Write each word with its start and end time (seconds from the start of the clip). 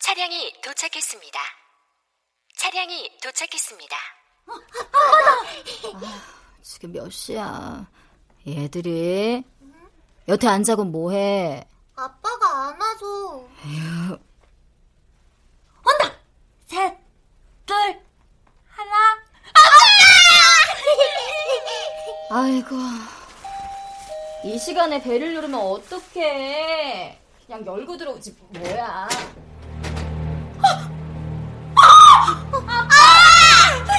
차량이 0.00 0.52
도착했습니다. 0.62 1.38
차량이 2.56 3.10
도착했습니다. 3.22 3.96
아, 4.46 4.52
지금 6.62 6.92
몇 6.92 7.10
시야? 7.10 7.90
얘들이 8.46 9.42
여태 10.28 10.46
안 10.48 10.62
자고 10.62 10.84
뭐해? 10.84 11.66
아빠가 11.96 12.68
안 12.68 12.80
와서. 12.80 13.48
에휴. 13.64 14.18
온다. 15.84 16.18
셋, 16.66 16.96
둘, 17.66 17.76
하나. 18.68 19.22
아빠! 19.54 19.88
아이고. 22.30 23.17
이 24.48 24.58
시간에 24.58 25.02
배를 25.02 25.34
누르면 25.34 25.60
어떡해? 25.60 27.18
그냥 27.46 27.66
열고 27.66 27.98
들어오지 27.98 28.34
뭐야? 28.48 29.06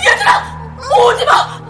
얘들아! 0.07 0.76
오지 1.05 1.26
마! 1.26 1.68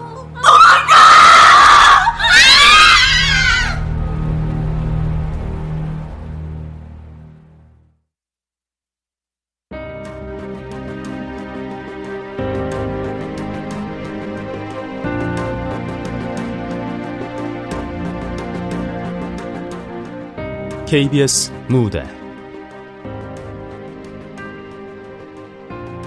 KBS 20.90 21.52
무대. 21.68 22.04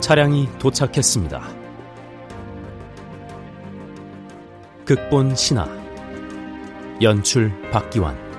차량이 0.01 0.49
도착했습니다. 0.59 1.41
극본 4.83 5.37
신화. 5.37 5.69
연출 7.01 7.49
박기환 7.71 8.32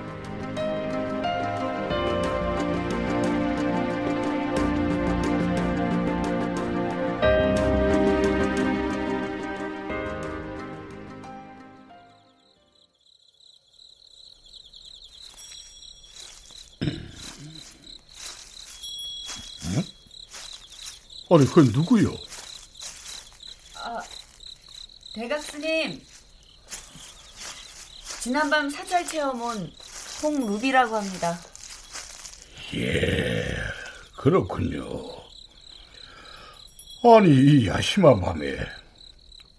아니, 21.34 21.46
그건 21.46 21.64
누구요? 21.72 22.14
아, 23.74 24.00
대각스님. 25.14 26.00
지난밤 28.20 28.70
사찰 28.70 29.04
체험 29.04 29.42
온 29.42 29.72
홍루비라고 30.22 30.94
합니다. 30.94 31.36
예, 32.74 33.44
그렇군요. 34.16 34.86
아니, 37.02 37.30
이 37.30 37.66
야심한 37.66 38.20
밤에 38.20 38.56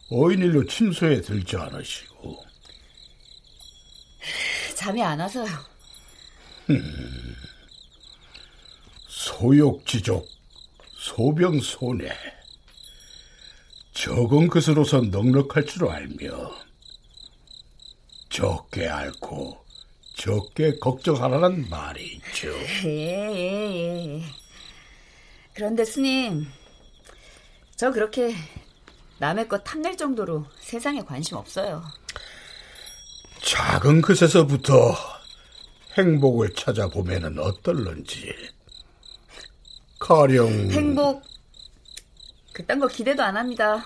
어인일로 0.09 0.65
침소에 0.67 1.19
들지 1.19 1.57
않으시고. 1.57 2.41
잠이 4.75 5.03
안 5.03 5.19
와서요. 5.19 5.45
소욕지족, 9.09 10.27
소병소내. 11.05 12.09
적은 13.93 14.47
것으로서 14.47 15.01
넉넉할 15.01 15.65
줄 15.67 15.87
알며 15.87 16.51
적게 18.29 18.87
앓고 18.87 19.63
적게 20.15 20.79
걱정하라는 20.79 21.69
말이 21.69 22.15
있죠. 22.15 22.49
예, 22.85 23.31
예, 23.35 24.17
예. 24.17 24.23
그런데 25.53 25.85
스님, 25.85 26.47
저 27.75 27.91
그렇게 27.91 28.33
남의 29.19 29.47
것 29.47 29.63
탐낼 29.63 29.95
정도로 29.95 30.45
세상에 30.59 31.03
관심 31.03 31.37
없어요. 31.37 31.83
작은 33.43 34.01
것에서부터 34.01 34.95
행복을 35.97 36.55
찾아보면은 36.55 37.37
어떨런지. 37.37 38.33
가령 40.05 40.69
행복, 40.69 41.23
그딴 42.53 42.79
거 42.79 42.87
기대도 42.87 43.23
안 43.23 43.35
합니다. 43.35 43.83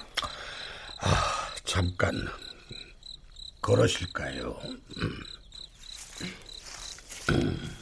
아, 0.98 1.54
잠깐 1.64 2.28
걸으실까요? 3.62 4.60
음. 4.98 5.24
음. 7.30 7.76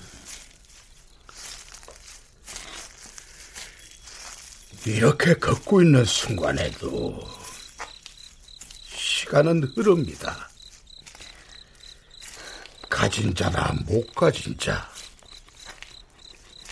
이렇게 4.86 5.34
걷고 5.34 5.82
있는 5.82 6.06
순간에도 6.06 7.20
시간은 8.86 9.64
흐릅니다. 9.76 10.48
가진 12.88 13.34
자나 13.34 13.74
못 13.88 14.14
가진 14.14 14.56
자, 14.60 14.88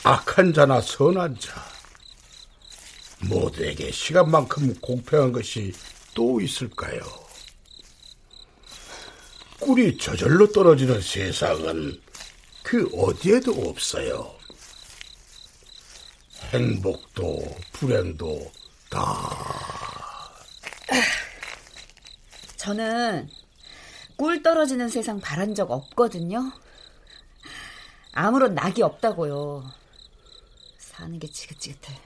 악한 0.05 0.53
자나 0.53 0.81
선한 0.81 1.39
자, 1.39 1.65
모두에게 3.27 3.91
시간만큼 3.91 4.75
공평한 4.79 5.31
것이 5.31 5.73
또 6.13 6.39
있을까요? 6.39 7.01
꿀이 9.59 9.97
저절로 9.97 10.51
떨어지는 10.51 11.01
세상은 11.01 11.99
그 12.61 12.87
어디에도 12.95 13.51
없어요. 13.67 14.31
행복도 16.53 17.43
불행도 17.73 18.51
다. 18.91 19.01
저는 22.57 23.27
꿀 24.17 24.43
떨어지는 24.43 24.87
세상 24.87 25.19
바란 25.19 25.55
적 25.55 25.71
없거든요. 25.71 26.51
아무런 28.11 28.53
낙이 28.53 28.83
없다고요. 28.83 29.84
사는 30.97 31.19
게 31.19 31.27
지긋지긋해. 31.27 31.99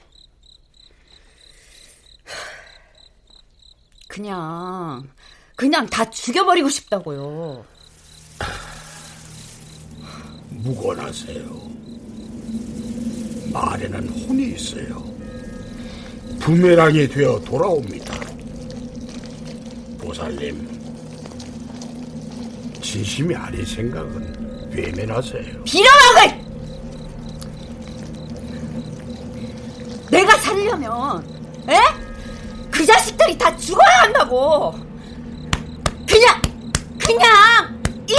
그냥, 4.08 5.08
그냥 5.54 5.86
다 5.86 6.10
죽여버리고 6.10 6.68
싶다고요. 6.68 7.64
무관하세요. 10.48 11.70
말에는 13.52 14.08
혼이 14.08 14.54
있어요. 14.54 14.98
부메랑이 16.40 17.06
되어 17.06 17.38
돌아옵니다. 17.40 18.18
보살님, 19.98 20.68
진심이 22.82 23.36
아닌 23.36 23.64
생각은 23.64 24.72
외면하세요. 24.72 25.62
빌어먹을! 25.62 26.39
살려면, 30.70 31.24
에? 31.68 31.76
그 32.70 32.86
자식들이 32.86 33.36
다 33.36 33.54
죽어야 33.56 34.02
한다고! 34.02 34.74
그냥, 36.08 36.40
그냥, 36.98 37.82
이 38.06 38.14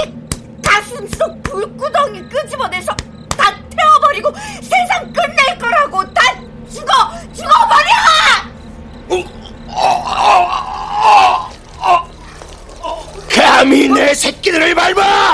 가슴 0.63 1.07
속 1.09 1.41
불구덩이 1.43 2.27
끄집어내서 2.27 2.93
다 3.37 3.55
태워버리고 3.69 4.33
세상 4.61 5.13
끝낼 5.13 5.57
거라고! 5.57 6.03
다 6.13 6.21
죽어! 6.69 6.91
죽어버려! 7.33 7.91
감히 13.33 13.87
내 13.87 14.13
새끼들을 14.13 14.75
밟아! 14.75 15.30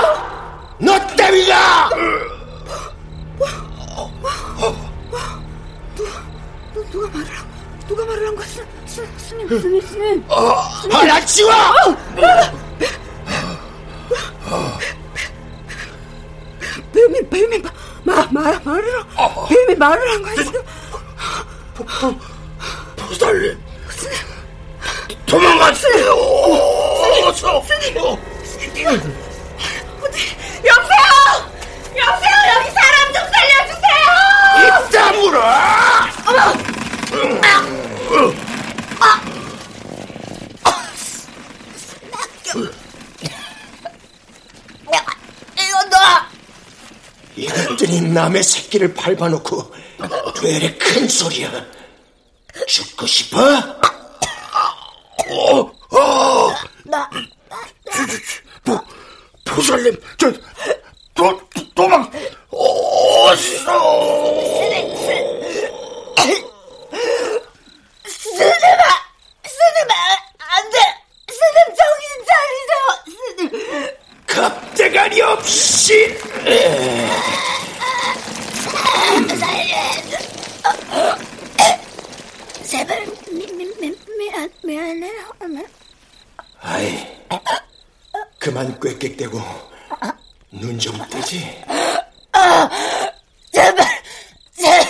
스, 9.48 9.60
스님, 9.60 9.80
스님, 9.80 9.82
스님. 9.82 10.24
아, 10.30 11.04
나 11.06 11.24
치워! 11.24 11.50
배우민, 16.92 17.28
배우민, 17.30 17.62
마, 18.04 18.26
마, 18.30 18.42
말을, 18.64 18.84
한- 19.14 19.48
배우민 19.48 19.78
말을 19.78 20.10
한 20.10 20.22
거야, 20.22 20.34
지금. 20.44 20.62
남의 48.28 48.42
새끼를 48.42 48.92
밟아놓고 48.92 49.72
왜 50.42 50.50
이래 50.50 50.74
큰 50.76 51.08
소리야? 51.08 51.50
죽고 52.66 53.06
싶어? 53.06 53.38
어, 55.30 55.60
어. 55.96 56.54
나, 56.84 57.08
부, 58.64 58.78
부살님, 59.46 59.98
저, 60.18 60.30
도, 61.14 61.40
도망, 61.74 62.10
어서! 62.50 63.64
스님아! 68.04 68.84
스님아! 69.46 69.94
안 70.38 70.70
돼! 70.70 70.78
스님 71.30 71.56
정신 71.78 72.08
차리세요! 72.28 73.48
스님! 73.48 73.96
갑대가리 74.26 75.22
없이! 75.22 76.18
제발, 82.64 83.04
미, 83.30 83.46
미, 83.52 83.64
미, 83.80 83.94
미안, 84.18 84.50
미안해요. 84.62 85.24
아이, 86.60 87.06
그만 88.38 88.78
꽥꽥대고 88.78 89.40
눈 90.52 90.78
좀 90.78 90.98
뜨지. 91.08 91.64
제발, 93.52 93.86
제발, 94.54 94.88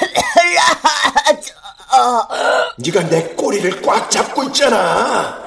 놔줘. 1.27 1.55
네가 2.79 3.09
내 3.09 3.23
꼬리를 3.35 3.81
꽉 3.83 4.11
잡고 4.11 4.45
있잖아. 4.45 5.45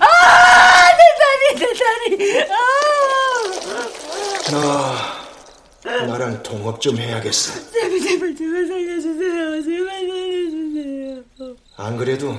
아, 0.00 0.92
내 0.96 1.02
다리, 1.20 1.58
내 1.58 1.66
다리. 1.74 2.42
아. 2.50 2.56
너 4.50 4.56
나랑 6.06 6.37
동업 6.48 6.80
좀 6.80 6.96
해야겠어. 6.96 7.70
제발, 7.70 8.00
제발, 8.00 8.34
제발 8.34 8.66
살려주세요. 8.66 9.62
제발 9.62 10.08
살려주세요. 10.08 11.56
안 11.76 11.96
그래도 11.98 12.34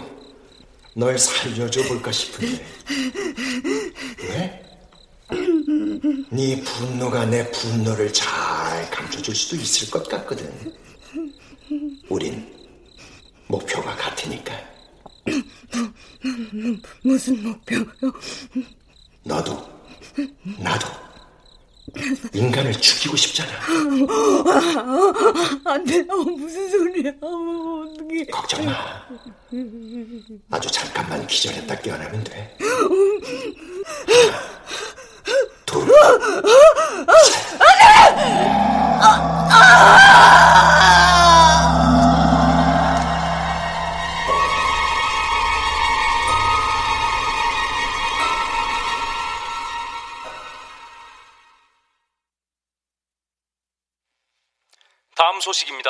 널 0.96 1.18
살려줘 1.20 1.84
볼까 1.84 2.12
싶은데. 2.12 2.66
왜? 4.30 4.66
네 6.32 6.60
분노가 6.64 7.26
내 7.26 7.50
분노를 7.52 8.12
잘 8.12 8.90
감춰줄 8.90 9.36
수도 9.36 9.62
있을 9.62 9.92
것 9.92 10.08
같거든. 10.10 10.74
우린 12.10 12.52
목표가 13.46 13.96
같으니까. 13.96 14.54
무슨 17.04 17.44
목표요? 17.44 17.86
너도 19.24 19.70
나도 20.58 20.88
인간을 22.34 22.72
죽이고 22.74 23.16
싶잖아. 23.16 23.52
안 25.66 25.84
돼. 25.86 26.00
어, 26.10 26.16
무슨 26.18 26.70
소리야. 26.70 27.12
어, 27.22 27.86
어떡해. 27.88 28.26
걱정 28.26 28.66
마. 28.66 29.08
아주 30.52 30.70
잠깐만 30.70 31.26
기절했다 31.26 31.80
깨어나면 31.82 32.24
돼. 32.24 32.58
둘, 35.66 35.88
다음 55.16 55.42
소식입니다. 55.42 55.90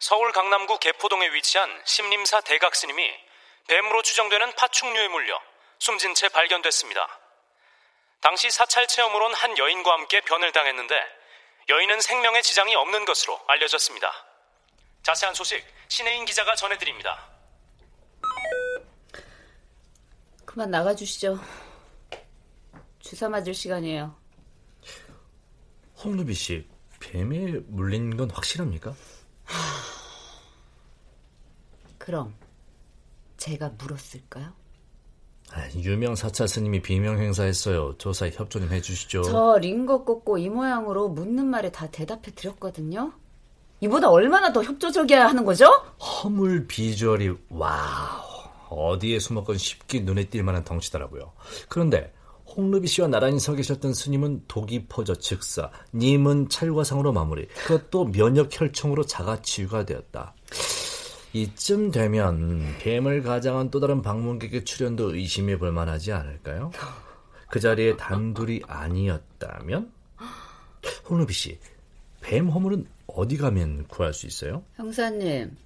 서울 0.00 0.32
강남구 0.32 0.78
개포동에 0.80 1.32
위치한 1.32 1.70
심림사 1.84 2.40
대각스님이 2.42 3.23
뱀으로 3.68 4.02
추정되는 4.02 4.54
파충류에 4.54 5.08
물려 5.08 5.40
숨진 5.78 6.14
채 6.14 6.28
발견됐습니다. 6.28 7.06
당시 8.20 8.50
사찰 8.50 8.86
체험으로 8.86 9.26
온한 9.26 9.58
여인과 9.58 9.92
함께 9.92 10.20
변을 10.22 10.52
당했는데 10.52 10.94
여인은 11.68 12.00
생명에 12.00 12.42
지장이 12.42 12.74
없는 12.74 13.04
것으로 13.04 13.40
알려졌습니다. 13.46 14.12
자세한 15.02 15.34
소식 15.34 15.62
신혜인 15.88 16.24
기자가 16.24 16.54
전해드립니다. 16.54 17.28
그만 20.44 20.70
나가주시죠. 20.70 21.38
주사 23.00 23.28
맞을 23.28 23.52
시간이에요. 23.52 24.16
홍루비 26.02 26.34
씨, 26.34 26.68
뱀에 27.00 27.60
물린 27.66 28.16
건 28.16 28.30
확실합니까? 28.30 28.94
그럼 31.98 32.38
제가 33.44 33.72
물었을까요? 33.78 34.52
아, 35.52 35.68
유명 35.76 36.14
사찰 36.14 36.48
스님이 36.48 36.80
비명횡사했어요. 36.80 37.98
조사에 37.98 38.30
협조 38.32 38.58
좀 38.58 38.72
해주시죠. 38.72 39.22
저 39.24 39.58
링거 39.58 40.04
꽂고 40.04 40.38
이 40.38 40.48
모양으로 40.48 41.10
묻는 41.10 41.46
말에 41.46 41.70
다 41.70 41.86
대답해 41.90 42.22
드렸거든요. 42.34 43.12
이보다 43.80 44.08
얼마나 44.08 44.50
더 44.50 44.62
협조적이어야 44.62 45.26
하는 45.26 45.44
거죠? 45.44 45.66
허물 45.98 46.66
비주얼이 46.66 47.34
와우. 47.50 48.22
어디에 48.70 49.18
숨었건 49.18 49.58
쉽게 49.58 50.00
눈에 50.00 50.24
띌 50.30 50.42
만한 50.42 50.64
덩치더라고요. 50.64 51.32
그런데 51.68 52.14
홍루비 52.56 52.88
씨와 52.88 53.08
나란히 53.08 53.38
서 53.38 53.54
계셨던 53.54 53.92
스님은 53.92 54.44
독이 54.48 54.86
퍼져 54.86 55.14
즉사, 55.14 55.70
님은 55.94 56.48
찰과상으로 56.48 57.12
마무리, 57.12 57.46
그것도 57.48 58.10
면역 58.10 58.48
혈청으로 58.50 59.04
자가 59.04 59.42
치유가 59.42 59.84
되었다. 59.84 60.34
이쯤 61.34 61.90
되면 61.90 62.76
뱀을 62.78 63.22
가장한 63.22 63.72
또 63.72 63.80
다른 63.80 64.02
방문객의 64.02 64.64
출연도 64.64 65.16
의심해 65.16 65.58
볼 65.58 65.72
만하지 65.72 66.12
않을까요? 66.12 66.70
그 67.50 67.58
자리에 67.58 67.96
단둘이 67.96 68.62
아니었다면? 68.68 69.92
홍루비 71.10 71.34
씨, 71.34 71.58
뱀 72.20 72.48
허물은 72.48 72.86
어디 73.08 73.36
가면 73.36 73.88
구할 73.88 74.14
수 74.14 74.26
있어요? 74.26 74.62
형사님, 74.76 75.56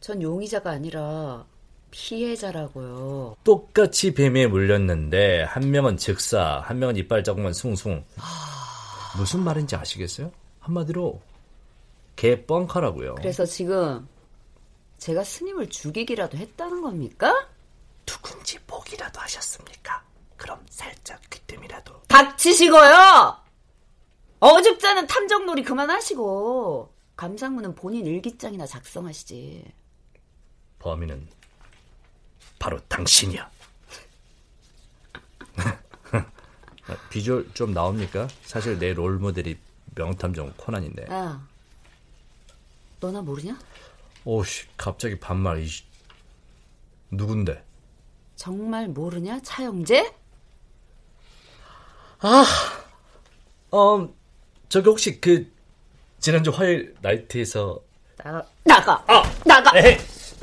전 0.00 0.22
용의자가 0.22 0.70
아니라 0.70 1.44
피해자라고요. 1.90 3.34
똑같이 3.42 4.14
뱀에 4.14 4.46
물렸는데 4.46 5.42
한 5.42 5.72
명은 5.72 5.96
즉사, 5.96 6.62
한 6.64 6.78
명은 6.78 6.96
이빨 6.96 7.24
자국만 7.24 7.52
숭숭. 7.52 8.04
무슨 9.18 9.40
말인지 9.40 9.74
아시겠어요? 9.74 10.30
한마디로 10.60 11.20
개 12.14 12.46
뻥카라고요. 12.46 13.16
그래서 13.16 13.44
지금 13.44 14.06
제가 15.00 15.24
스님을 15.24 15.70
죽이기라도 15.70 16.36
했다는 16.36 16.82
겁니까? 16.82 17.48
누군지 18.04 18.58
보기라도 18.66 19.18
하셨습니까? 19.20 20.04
그럼 20.36 20.64
살짝 20.68 21.18
귀뜸이라도. 21.30 22.02
닥치시고요! 22.08 23.36
어줍잖은 24.40 25.06
탐정놀이 25.06 25.62
그만하시고 25.64 26.94
감상문은 27.16 27.74
본인 27.74 28.04
일기장이나 28.06 28.66
작성하시지. 28.66 29.64
범인은 30.80 31.28
바로 32.58 32.78
당신이야. 32.88 33.50
비주얼 37.10 37.48
좀 37.54 37.72
나옵니까? 37.72 38.28
사실 38.42 38.78
내 38.78 38.92
롤 38.92 39.18
모델이 39.18 39.58
명탐정 39.94 40.54
코난인데. 40.58 41.06
야, 41.10 41.46
너나 43.00 43.22
모르냐? 43.22 43.58
오씨, 44.24 44.66
갑자기 44.76 45.18
반말. 45.18 45.60
이씨. 45.60 45.84
누군데? 47.10 47.62
정말 48.36 48.88
모르냐, 48.88 49.40
차영재? 49.42 50.14
어, 53.72 54.08
저기 54.68 54.88
혹시 54.88 55.20
그 55.20 55.50
지난주 56.18 56.50
화요일 56.50 56.94
나이트에서 57.00 57.80
나가, 58.18 58.44
나가, 58.64 59.04
나가, 59.44 59.72
에이, 59.78 59.96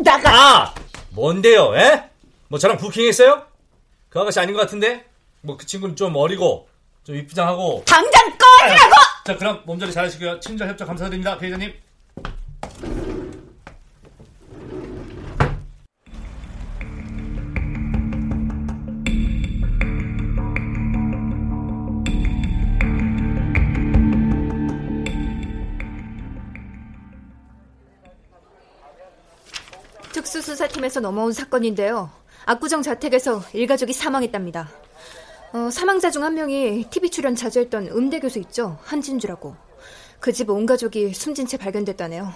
나가. 0.03 0.29
아, 0.65 0.75
뭔데요? 1.11 1.75
에? 1.75 2.09
뭐 2.47 2.57
저랑 2.59 2.77
부킹했어요? 2.77 3.45
그 4.09 4.19
아가씨 4.19 4.39
아닌 4.39 4.53
것 4.55 4.61
같은데? 4.61 5.05
뭐 5.41 5.55
그 5.57 5.65
친구는 5.65 5.95
좀 5.95 6.15
어리고 6.15 6.67
좀 7.03 7.15
이쁘장하고. 7.15 7.83
당장 7.85 8.23
꺼지라고! 8.37 8.95
자, 9.25 9.37
그럼 9.37 9.61
몸조리 9.65 9.91
잘하시고요. 9.93 10.39
친절 10.39 10.67
협조 10.69 10.85
감사드립니다, 10.85 11.37
배우자님. 11.37 11.73
수수사팀에서 30.61 30.99
넘어온 30.99 31.31
사건인데요. 31.31 32.09
압구정 32.45 32.81
자택에서 32.81 33.43
일가족이 33.53 33.93
사망했답니다. 33.93 34.69
어, 35.53 35.69
사망자 35.71 36.09
중 36.11 36.23
한 36.23 36.33
명이 36.33 36.87
TV 36.89 37.09
출연 37.09 37.35
자주 37.35 37.59
했던 37.59 37.87
음대 37.87 38.19
교수 38.19 38.39
있죠? 38.39 38.77
한진주라고. 38.83 39.55
그 40.19 40.33
집 40.33 40.49
온 40.49 40.65
가족이 40.65 41.13
숨진 41.13 41.45
채 41.45 41.57
발견됐다네요. 41.57 42.31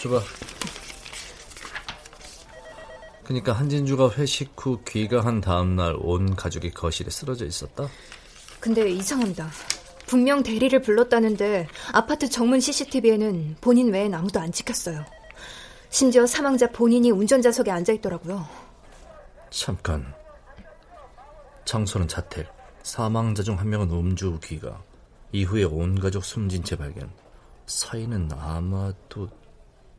줘봐. 0.00 0.22
그니까 3.24 3.52
한진주가 3.52 4.10
회식 4.12 4.52
후 4.56 4.80
귀가한 4.86 5.40
다음 5.40 5.76
날 5.76 5.96
온 6.00 6.34
가족이 6.36 6.70
거실에 6.70 7.10
쓰러져 7.10 7.44
있었다? 7.44 7.88
근데 8.60 8.88
이상합니다. 8.90 9.50
분명 10.06 10.42
대리를 10.42 10.80
불렀다는데 10.80 11.66
아파트 11.92 12.30
정문 12.30 12.60
CCTV에는 12.60 13.56
본인 13.60 13.92
외엔 13.92 14.14
아무도 14.14 14.38
안 14.40 14.52
찍혔어요. 14.52 15.04
심지어 15.90 16.26
사망자 16.26 16.66
본인이 16.70 17.10
운전자석에 17.10 17.70
앉아 17.70 17.92
있더라고요. 17.94 18.46
잠깐. 19.50 20.12
장소는 21.64 22.08
자택. 22.08 22.48
사망자 22.82 23.42
중 23.42 23.56
한 23.56 23.68
명은 23.68 23.90
음주 23.90 24.38
귀가. 24.42 24.82
이후에 25.32 25.64
온 25.64 25.98
가족 25.98 26.24
숨진 26.24 26.62
채 26.64 26.76
발견. 26.76 27.10
사인은 27.66 28.30
아마도 28.32 29.28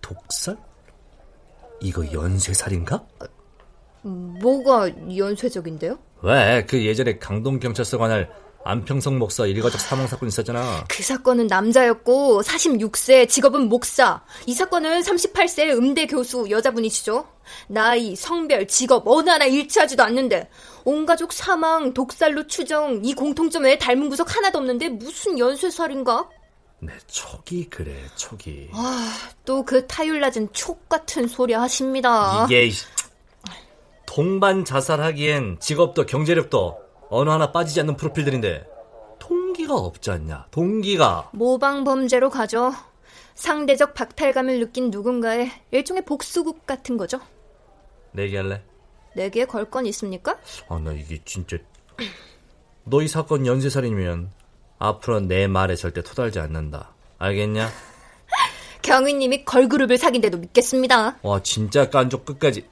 독살? 0.02 0.58
이거 1.82 2.10
연쇄살인가? 2.12 3.06
뭐가 4.04 4.90
연쇄적인데요? 5.18 6.00
왜? 6.22 6.66
그 6.66 6.84
예전에 6.86 7.18
강동 7.20 7.60
경찰서 7.60 7.98
관할 7.98 8.32
안평성 8.68 9.18
목사 9.18 9.46
일가족 9.46 9.80
사망 9.80 10.08
사건 10.08 10.28
있었잖아. 10.30 10.84
그 10.90 11.02
사건은 11.02 11.48
남자였고 11.48 12.42
46세 12.42 13.30
직업은 13.30 13.70
목사. 13.70 14.22
이 14.46 14.54
사건은 14.54 15.02
38세 15.02 15.70
음대 15.78 16.06
교수 16.06 16.48
여자분이시죠. 16.50 17.26
나이, 17.68 18.16
성별, 18.16 18.68
직업 18.68 19.08
어느 19.08 19.30
하나 19.30 19.46
일치하지도 19.46 20.04
않는데 20.04 20.50
온 20.84 21.06
가족 21.06 21.32
사망, 21.32 21.94
독살로 21.94 22.48
추정 22.48 23.04
이 23.06 23.14
공통점 23.14 23.64
외에 23.64 23.78
닮은 23.78 24.10
구석 24.10 24.36
하나도 24.36 24.58
없는데 24.60 24.90
무슨 24.90 25.40
연쇄살인가? 25.40 26.30
네, 26.80 26.94
촉이 27.08 27.70
그래, 27.70 27.96
촉이. 28.16 28.70
아, 28.74 29.14
또 29.46 29.64
그 29.64 29.88
타율 29.88 30.20
낮은 30.20 30.50
촉 30.54 30.88
같은 30.90 31.28
소리 31.28 31.54
하십니다. 31.54 32.46
이게 32.46 32.70
동반 34.06 34.66
자살하기엔 34.66 35.58
직업도 35.60 36.06
경제력도 36.06 36.87
어느 37.10 37.30
하나 37.30 37.52
빠지지 37.52 37.80
않는 37.82 37.96
프로필들인데 37.96 38.66
동기가 39.20 39.76
없지 39.76 40.12
않냐? 40.12 40.48
동기가 40.52 41.30
모방 41.34 41.84
범죄로 41.84 42.30
가죠. 42.30 42.74
상대적 43.36 43.94
박탈감을 43.94 44.60
느낀 44.60 44.90
누군가의 44.90 45.52
일종의 45.72 46.06
복수국 46.06 46.66
같은 46.66 46.98
거죠. 46.98 47.20
내기할래? 48.14 48.64
내기에 49.16 49.46
걸 49.46 49.66
건 49.70 49.86
있습니까? 49.88 50.38
아, 50.70 50.80
나 50.80 50.92
이게 50.92 51.20
진짜 51.26 51.58
너 52.84 53.02
이 53.02 53.08
사건 53.08 53.46
연쇄살인이면 53.46 54.32
앞으로 54.80 55.20
내 55.22 55.48
말에 55.48 55.76
절대 55.76 56.02
토달지 56.02 56.40
않는다. 56.40 56.94
알겠냐? 57.20 57.70
경위님이 58.82 59.44
걸그룹을 59.46 59.98
사귄 59.98 60.22
데도 60.22 60.38
믿겠습니다. 60.38 61.18
와, 61.22 61.42
진짜 61.44 61.90
깐족 61.90 62.26
끝까지. 62.26 62.66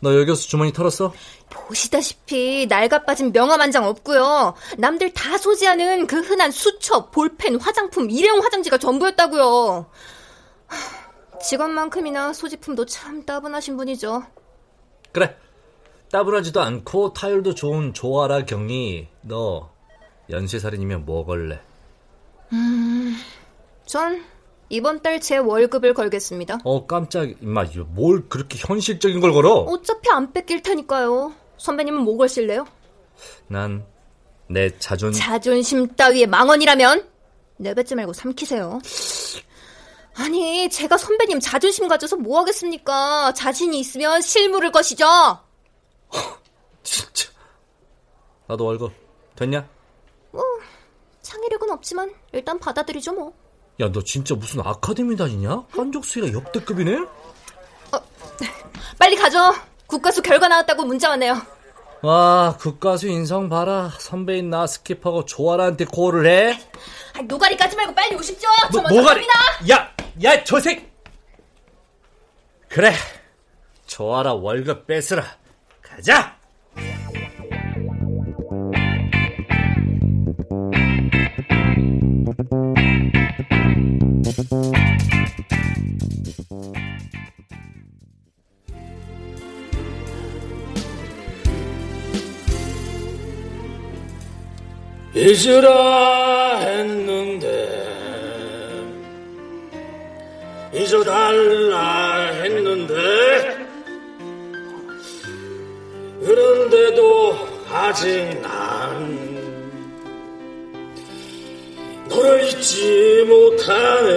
너 0.00 0.18
여교수 0.20 0.48
주머니 0.48 0.72
털었어? 0.72 1.12
보시다시피 1.50 2.66
낡아 2.68 3.04
빠진 3.04 3.32
명함 3.32 3.60
한 3.60 3.72
장 3.72 3.84
없고요. 3.84 4.54
남들 4.78 5.12
다 5.12 5.36
소지하는 5.38 6.06
그 6.06 6.20
흔한 6.20 6.50
수첩, 6.50 7.10
볼펜, 7.10 7.56
화장품, 7.60 8.10
일회용 8.10 8.40
화장지가 8.42 8.78
전부였다고요. 8.78 9.90
직업만큼이나 11.42 12.32
소지품도 12.32 12.86
참 12.86 13.24
따분하신 13.24 13.76
분이죠. 13.76 14.22
그래. 15.12 15.36
따분하지도 16.10 16.60
않고 16.60 17.12
타율도 17.12 17.54
좋은 17.54 17.92
조아라 17.92 18.44
경이 18.44 19.08
너 19.22 19.70
연쇄살인이면 20.30 21.04
뭐 21.04 21.26
걸래? 21.26 21.60
음, 22.52 23.14
전 23.84 24.24
이번 24.70 25.02
달 25.02 25.20
제 25.20 25.38
월급을 25.38 25.94
걸겠습니다. 25.94 26.58
어 26.64 26.86
깜짝 26.86 27.30
임마 27.42 27.64
뭘 27.88 28.28
그렇게 28.28 28.58
현실적인 28.58 29.20
걸 29.20 29.32
걸어? 29.32 29.54
어차피 29.60 30.10
안 30.10 30.32
뺏길 30.32 30.62
테니까요. 30.62 31.32
선배님은 31.56 32.02
뭐 32.02 32.16
걸실래요? 32.16 32.66
난 33.48 33.84
내 34.50 34.76
자존 34.78 35.12
자존심 35.12 35.94
따위의 35.94 36.26
망언이라면 36.26 37.06
내뱉지 37.58 37.94
말고 37.94 38.12
삼키세요. 38.14 38.80
아니 40.14 40.68
제가 40.70 40.96
선배님 40.96 41.38
자존심 41.40 41.86
가져서 41.86 42.16
뭐 42.16 42.40
하겠습니까? 42.40 43.32
자신이 43.34 43.78
있으면 43.78 44.20
실물을 44.22 44.72
것이죠. 44.72 45.04
진짜 46.82 47.28
나도 48.46 48.64
월급 48.64 48.92
됐냐? 49.36 49.68
뭐 50.32 50.42
창의력은 51.20 51.70
없지만 51.70 52.10
일단 52.32 52.58
받아들이죠 52.58 53.12
뭐. 53.12 53.34
야 53.80 53.88
너 53.92 54.02
진짜 54.02 54.34
무슨 54.34 54.60
아카데미 54.60 55.16
다니냐? 55.16 55.64
한족수가 55.70 56.32
역대급이네? 56.32 56.96
어, 56.98 57.98
빨리 58.98 59.16
가죠. 59.16 59.54
국가수 59.86 60.20
결과 60.22 60.48
나왔다고 60.48 60.84
문자 60.84 61.10
왔네요. 61.10 61.40
와 62.02 62.56
국가수 62.58 63.08
인성 63.08 63.48
봐라 63.48 63.90
선배인 63.98 64.50
나 64.50 64.64
스킵하고 64.66 65.26
조아라한테 65.26 65.84
코를 65.86 66.26
해? 66.26 66.60
아, 67.14 67.22
노가리 67.22 67.56
까지 67.56 67.76
말고 67.76 67.94
빨리 67.94 68.14
오십시오. 68.16 68.48
저 68.72 68.80
뭐, 68.80 68.82
먼저 68.82 68.94
뭐가리? 68.96 69.26
갑니다. 69.26 69.74
야, 69.74 69.92
야, 70.24 70.44
저색. 70.44 70.92
그래. 72.68 72.92
조아라 73.86 74.34
월급 74.34 74.86
뺏으라. 74.86 75.24
가자. 75.82 76.37
잊으라 95.18 96.58
했는데 96.58 97.48
잊어달라 100.72 102.26
했는데 102.34 102.94
그런데도 106.24 107.36
아직 107.68 108.40
난 108.42 109.28
너를 112.08 112.44
잊지 112.44 113.24
못하네. 113.28 114.08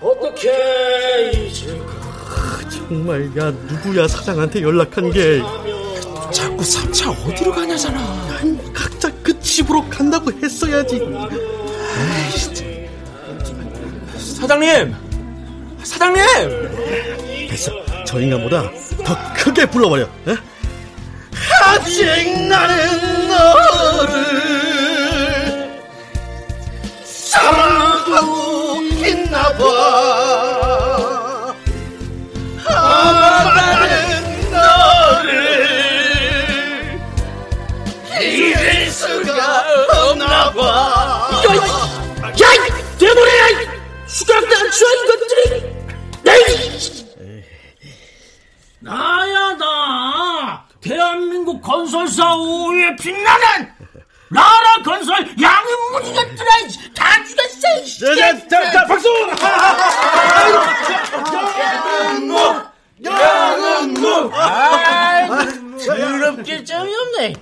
어떻게 0.00 0.50
잊을까? 1.34 1.90
정말 2.70 3.30
야 3.36 3.50
누구야 3.50 4.06
사장한테 4.06 4.62
연락한 4.62 5.10
게 5.10 5.42
자꾸 6.32 6.62
3차 6.62 7.10
어디로 7.28 7.52
가냐잖아. 7.52 8.38
각자 8.72 9.10
그 9.22 9.38
집으로 9.40 9.88
간다고 9.88 10.30
했어야지. 10.32 11.00
사장님! 14.18 14.94
사장님! 15.82 16.22
됐어. 17.48 17.72
저 18.06 18.20
인간보다 18.20 18.70
더 19.04 19.16
크게 19.34 19.66
불러버려. 19.66 20.04
에? 20.28 20.36
아직 21.62 22.04
나는 22.48 23.28
너를 23.28 24.20
사랑하고 27.04 28.82
있나 28.82 29.52
봐. 29.56 30.29
없나봐. 40.60 42.28
야, 42.28 42.46
대머리야! 42.98 43.44
수갑대가 44.06 44.70
주한 44.70 45.06
것들이! 45.06 45.70
나야 48.82 49.54
나 49.58 50.64
대한민국 50.80 51.60
건설사 51.60 52.34
5위에 52.34 52.98
빛나는 52.98 53.70
나라 54.30 54.82
건설 54.82 55.18
양은무지겠더라 55.40 56.50
다 56.94 57.22
죽였어 57.24 58.16
자, 58.16 58.48
자, 58.48 58.70
자, 58.72 58.86
박수! 58.86 59.08
양은무! 61.60 62.62
양은무! 63.04 64.30
더럽게 65.86 66.64
재미없네 66.64 67.34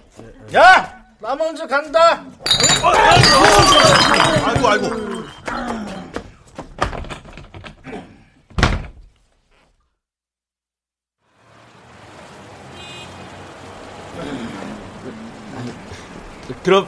야! 0.56 0.97
나 1.20 1.34
먼저 1.34 1.66
간다 1.66 2.24
아이고 4.44 4.68
아이고. 4.68 4.88
그럼 16.64 16.86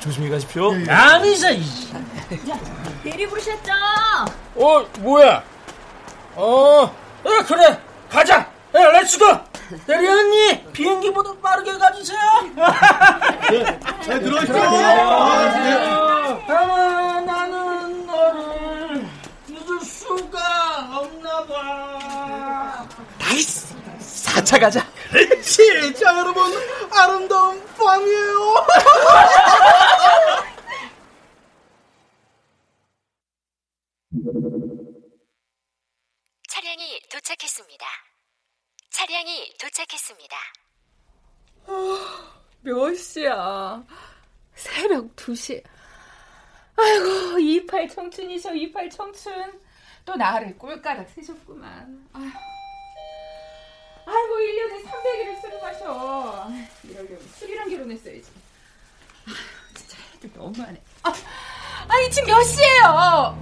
조심히 0.00 0.30
가십시오. 0.30 0.72
아니서 0.88 1.48
대리 3.02 3.26
부르셨죠? 3.26 3.72
어 4.56 4.80
뭐야? 5.00 5.42
어, 6.34 6.82
어 6.84 6.92
그래 7.46 7.78
가자. 8.08 8.38
야, 8.74 8.90
Let's 8.92 9.12
go. 9.12 9.24
대리 9.86 10.08
언니 10.08 10.64
비행기보다 10.72 11.32
빠르게 11.42 11.76
가주세요. 11.76 12.18
잘 14.04 14.20
들어있죠? 14.22 14.54
아마 16.48 17.20
나는 17.20 18.06
너를 18.06 19.06
잊을 19.48 19.80
수가 19.82 20.88
없나 20.98 21.44
봐. 21.46 22.86
Nice. 23.18 23.74
4차 24.00 24.60
가자. 24.60 24.86
그렇지. 25.10 25.94
자, 25.94 26.16
여러분. 26.18 26.44
아름다운 26.90 27.62
밤이에요. 27.76 28.66
차량이 36.48 37.00
도착했습니다. 37.10 37.86
차량이 38.90 39.52
도착했습니다. 39.60 40.36
몇 42.62 42.94
시야? 42.96 43.84
2시. 45.38 45.62
아이고, 46.76 47.38
28 47.38 47.88
청춘이셔, 47.88 48.52
28 48.54 48.90
청춘. 48.90 49.60
또 50.04 50.16
나를 50.16 50.56
꼴가락 50.58 51.08
쓰셨구만. 51.10 52.08
아휴. 52.12 52.24
아이고, 54.06 54.36
1년에 54.38 54.84
300일을 54.84 55.40
술을 55.40 55.60
마셔. 55.60 56.48
이러려면 56.84 57.20
술이랑 57.36 57.68
결혼했어야지. 57.70 58.30
아휴, 59.26 59.34
진짜 59.74 59.96
애들 60.16 60.30
너무하네. 60.34 60.80
아, 61.02 61.12
아니, 61.88 62.10
지금 62.10 62.28
몇 62.32 62.42
시예요? 62.42 63.38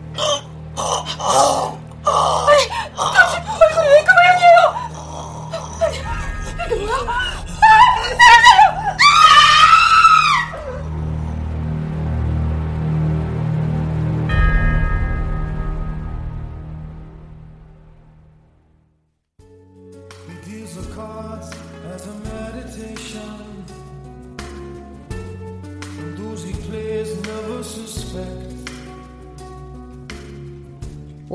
아니, 2.06 2.68
당신 3.14 3.42
얼굴이 3.48 3.88
왜 3.88 4.04
그 4.04 4.10
모양이에요? 4.12 4.58
아니, 5.82 5.96
이게 6.64 6.74
뭐야? 6.84 6.96
아, 6.96 7.44
살려요! 7.46 8.96
deals 8.96 9.15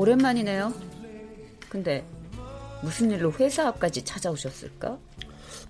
오랜만이네요. 0.02 0.74
근데 1.68 2.04
무슨 2.82 3.12
일로 3.12 3.32
회사 3.34 3.68
앞까지 3.68 4.04
찾아오셨을까? 4.04 4.98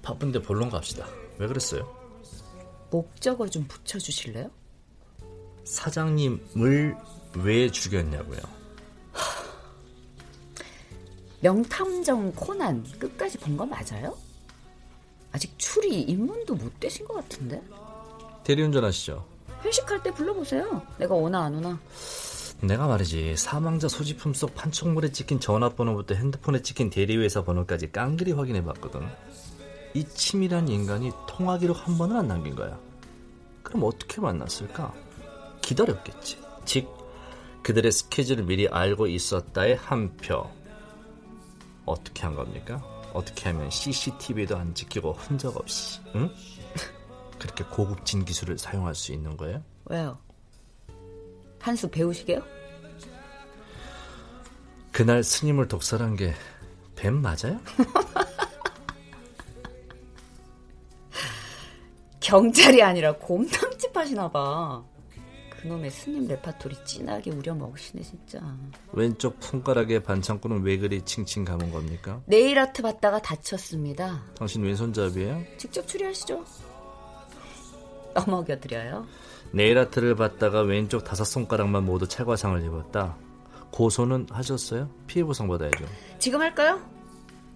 바쁜데 0.00 0.40
본론 0.40 0.70
갑시다. 0.70 1.06
왜 1.38 1.46
그랬어요? 1.46 1.86
목적어 2.90 3.46
좀 3.46 3.66
붙여주실래요? 3.68 4.50
사장님을 5.64 6.96
왜 7.34 7.70
죽였냐고요? 7.70 8.40
명탐정 11.40 12.32
코난 12.32 12.84
끝까지 12.98 13.36
본 13.38 13.56
거 13.58 13.66
맞아요? 13.66 14.16
아직 15.32 15.52
추리 15.58 16.00
입문도 16.02 16.54
못 16.54 16.80
되신 16.80 17.06
것 17.06 17.14
같은데? 17.14 17.60
대리운전 18.44 18.82
하시죠. 18.84 19.26
회식할 19.62 20.02
때 20.02 20.10
불러보세요. 20.12 20.80
내가 20.98 21.14
오나 21.14 21.44
안 21.44 21.54
오나. 21.56 21.78
내가 22.62 22.86
말이지 22.86 23.36
사망자 23.36 23.88
소지품 23.88 24.34
속 24.34 24.54
판촉물에 24.54 25.10
찍힌 25.10 25.40
전화번호부터 25.40 26.14
핸드폰에 26.14 26.62
찍힌 26.62 26.90
대리회사 26.90 27.42
번호까지 27.42 27.90
깡그리 27.90 28.32
확인해봤거든. 28.32 29.04
이 29.94 30.04
치밀한 30.04 30.68
인간이 30.68 31.10
통화 31.26 31.58
기록 31.58 31.86
한 31.86 31.98
번은 31.98 32.16
안 32.16 32.28
남긴 32.28 32.54
거야. 32.54 32.78
그럼 33.64 33.82
어떻게 33.84 34.20
만났을까? 34.20 34.94
기다렸겠지. 35.60 36.38
즉 36.64 36.88
그들의 37.64 37.90
스케줄을 37.90 38.44
미리 38.44 38.68
알고 38.68 39.08
있었다의 39.08 39.76
한 39.76 40.16
표. 40.16 40.48
어떻게 41.84 42.22
한 42.22 42.36
겁니까? 42.36 42.80
어떻게 43.12 43.50
하면 43.50 43.70
CCTV도 43.70 44.56
안 44.56 44.72
찍히고 44.72 45.12
흔적 45.14 45.56
없이, 45.56 46.00
응? 46.14 46.30
그렇게 47.38 47.64
고급진 47.64 48.24
기술을 48.24 48.56
사용할 48.56 48.94
수 48.94 49.12
있는 49.12 49.36
거예요? 49.36 49.62
왜요? 49.86 50.18
한 51.62 51.76
수 51.76 51.88
배우시게요? 51.88 52.42
그날 54.92 55.22
스님을 55.22 55.68
독살한 55.68 56.16
게 56.16 56.34
뱀 56.96 57.20
맞아요? 57.20 57.60
경찰이 62.20 62.82
아니라 62.82 63.16
곰탕집 63.16 63.96
하시나 63.96 64.30
봐. 64.30 64.82
그놈의 65.50 65.90
스님 65.90 66.26
레파토리 66.28 66.76
진하게 66.84 67.30
우려 67.30 67.54
먹으시네 67.54 68.02
진짜. 68.02 68.40
왼쪽 68.92 69.36
손가락에 69.40 70.02
반창고는 70.02 70.62
왜 70.62 70.76
그리 70.78 71.02
칭칭 71.02 71.44
감은 71.44 71.70
겁니까? 71.72 72.20
네일 72.26 72.58
아트 72.58 72.82
받다가 72.82 73.20
다쳤습니다. 73.22 74.22
당신 74.36 74.62
왼손잡이에요? 74.64 75.42
직접 75.58 75.86
추리하시죠. 75.86 76.44
떠먹여 78.14 78.58
드려요. 78.60 79.06
네일 79.52 79.78
아트를 79.78 80.16
받다가 80.16 80.62
왼쪽 80.62 81.04
다섯 81.04 81.24
손가락만 81.24 81.84
모두 81.84 82.08
찰과상을 82.08 82.62
입었다. 82.64 83.16
고소는 83.70 84.26
하셨어요? 84.30 84.88
피해 85.06 85.24
보상 85.24 85.48
받아야죠. 85.48 85.84
지금 86.18 86.40
할까요? 86.40 86.80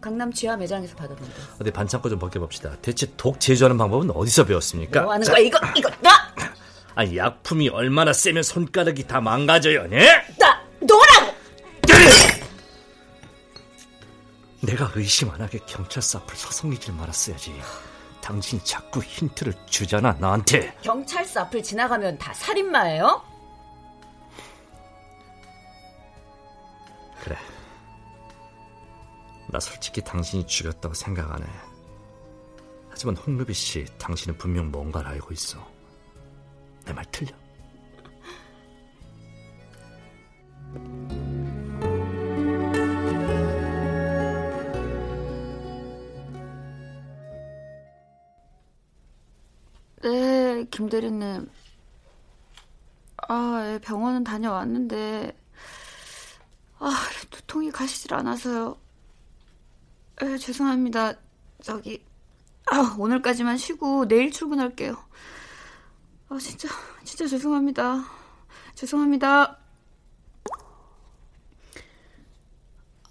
강남 0.01 0.31
지하 0.33 0.57
매장에서 0.57 0.95
받았는데. 0.95 1.35
어디 1.61 1.71
반창고 1.71 2.09
좀 2.11 2.19
벗겨봅시다. 2.19 2.77
대체 2.83 3.07
독 3.17 3.41
제조하는 3.41 3.79
방법은 3.79 4.11
어디서 4.11 4.45
배웠습니까? 4.45 5.03
뭐 5.03 5.13
하는 5.13 5.25
자, 5.25 5.33
거야 5.33 5.43
이거 5.43 5.59
이거 5.75 5.91
나! 6.03 6.11
아니 6.95 7.17
약품이 7.17 7.71
얼마나 7.71 8.13
세면 8.13 8.43
손가락이 8.43 9.07
다 9.07 9.21
망가져요, 9.21 9.87
네? 9.89 10.07
나 10.39 10.63
너라고! 10.81 11.35
내가 14.63 14.91
의심 14.95 15.31
안 15.31 15.41
하게 15.41 15.59
경찰서 15.67 16.19
앞을 16.21 16.37
서성이질 16.37 16.95
말았어야지. 16.95 17.55
당신이 18.27 18.65
자꾸 18.65 19.01
힌트를 19.01 19.55
주잖아, 19.67 20.13
나한테. 20.15 20.75
경찰서 20.83 21.43
앞을 21.43 21.63
지나가면 21.63 22.19
다 22.19 22.35
살인마예요? 22.35 23.23
그래. 27.23 27.37
나 29.49 29.61
솔직히 29.61 30.01
당신이 30.03 30.45
죽였다고 30.49 30.93
생각 30.93 31.31
안 31.33 31.41
해. 31.41 31.47
하지만 32.91 33.17
홍루비 33.17 33.55
씨, 33.55 33.85
당신은 33.97 34.37
분명 34.39 34.73
뭔가를 34.73 35.09
알고 35.09 35.33
있어. 35.33 35.65
내 36.85 36.93
말 36.93 37.05
틀려? 37.13 37.33
김 50.77 50.91
대리님. 50.91 51.51
아, 53.29 53.63
예, 53.65 53.79
병원은 53.79 54.25
다녀왔는데, 54.25 55.35
아, 56.79 56.91
두통이 57.31 57.71
가시질 57.71 58.13
않아서요. 58.13 58.77
에, 60.21 60.37
죄송합니다. 60.37 61.15
저기, 61.63 62.05
아, 62.67 62.95
오늘까지만 62.99 63.57
쉬고 63.57 64.07
내일 64.07 64.31
출근할게요. 64.31 65.03
아, 66.29 66.37
진짜, 66.39 66.69
진짜 67.05 67.27
죄송합니다. 67.27 68.05
죄송합니다. 68.75 69.59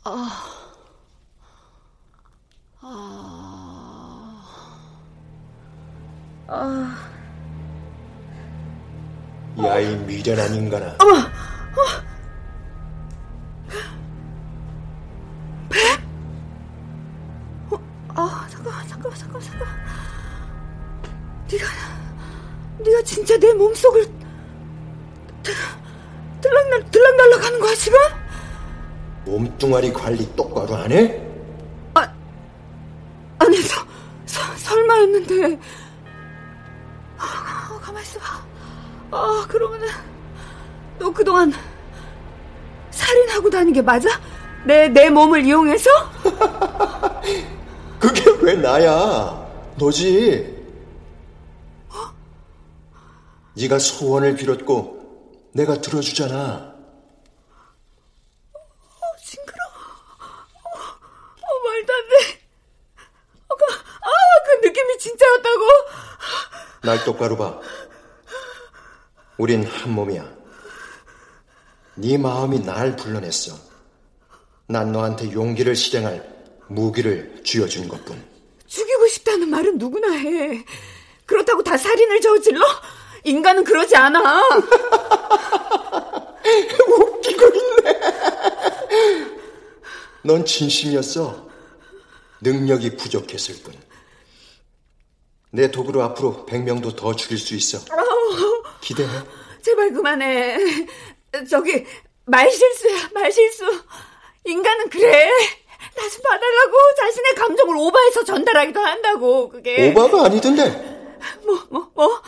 아, 0.03 0.29
아, 2.81 4.43
아. 6.47 7.24
야, 9.63 9.79
이 9.79 9.95
미련한 9.95 10.53
인간아. 10.53 10.97
아, 18.17 18.47
잠깐만, 18.49 18.87
잠깐만, 18.87 19.17
잠깐만, 19.17 19.41
잠깐만. 19.41 19.75
네가, 21.51 21.65
네가 22.79 23.01
진짜 23.03 23.37
내 23.37 23.53
몸속을 23.53 24.05
들, 25.43 25.53
들락날, 26.41 26.91
들락날락 26.91 27.43
하는 27.45 27.59
거야, 27.59 27.75
지금? 27.75 27.97
몸뚱아리 29.25 29.91
관리 29.91 30.33
똑바로 30.35 30.75
안 30.75 30.91
해? 30.91 31.21
아니, 33.37 33.57
서, 33.61 33.85
서, 34.25 34.41
설마였는데. 34.57 35.59
그러면은 39.47 39.87
너 40.99 41.11
그동안 41.11 41.53
살인하고 42.91 43.49
다닌 43.49 43.73
게 43.73 43.81
맞아? 43.81 44.09
내, 44.65 44.87
내 44.87 45.09
몸을 45.09 45.45
이용해서? 45.45 45.89
그게 47.99 48.23
왜 48.41 48.55
나야? 48.55 49.45
너지. 49.77 50.55
어? 51.89 51.95
네가 53.55 53.77
소원을 53.79 54.35
빌었고 54.35 54.95
내가 55.53 55.79
들어주잖아. 55.81 56.73
어, 58.53 59.17
징그러. 59.23 59.57
어, 60.63 60.77
어, 61.41 61.47
말도 61.63 61.93
안 61.93 62.09
돼. 62.09 62.39
어, 63.49 63.55
그, 63.55 63.63
아, 63.73 64.09
그 64.61 64.67
느낌이 64.67 64.97
진짜였다고. 64.97 65.63
날 66.83 67.03
똑바로 67.03 67.37
봐. 67.37 67.59
우린 69.37 69.63
한 69.65 69.91
몸이야. 69.93 70.33
네 71.95 72.17
마음이 72.17 72.59
날 72.65 72.95
불러냈어. 72.95 73.55
난 74.67 74.91
너한테 74.91 75.31
용기를 75.31 75.75
실행할 75.75 76.27
무기를 76.67 77.41
쥐어준 77.43 77.87
것뿐. 77.87 78.23
죽이고 78.67 79.07
싶다는 79.07 79.49
말은 79.49 79.77
누구나 79.77 80.11
해. 80.13 80.63
그렇다고 81.25 81.63
다 81.63 81.77
살인을 81.77 82.21
저질러? 82.21 82.61
인간은 83.23 83.63
그러지 83.63 83.95
않아. 83.95 84.41
웃기고 86.87 87.45
있네. 87.47 87.99
넌 90.23 90.45
진심이었어. 90.45 91.45
능력이 92.41 92.97
부족했을 92.97 93.63
뿐. 93.63 93.73
내 95.51 95.71
도구로 95.71 96.03
앞으로 96.03 96.45
100명도 96.47 96.95
더 96.95 97.15
죽일 97.15 97.37
수 97.37 97.55
있어. 97.55 97.79
기대해. 98.85 99.09
제발 99.63 99.91
그만해. 99.91 100.57
저기 101.49 101.83
말실수야, 102.25 103.09
말실수. 103.13 103.65
인간은 104.45 104.89
그래. 104.89 105.29
나좀 105.97 106.21
봐달라고 106.21 106.77
자신의 106.99 107.35
감정을 107.35 107.75
오바해서 107.77 108.23
전달하기도 108.23 108.79
한다고 108.79 109.49
그게. 109.49 109.89
오바가 109.89 110.25
아니던데. 110.25 110.69
뭐, 111.43 111.59
뭐, 111.71 111.89
뭐? 111.95 112.21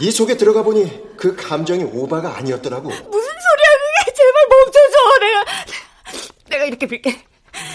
네 0.00 0.12
속에 0.12 0.36
들어가 0.36 0.62
보니 0.62 1.16
그 1.16 1.34
감정이 1.34 1.82
오바가 1.82 2.36
아니었더라고. 2.36 2.88
무슨 2.88 3.02
소리야 3.02 3.68
그게? 3.82 4.12
제발 4.14 4.46
멈춰줘. 4.48 5.18
내가 5.20 5.44
내가 6.50 6.64
이렇게 6.64 6.86
빌게. 6.86 7.20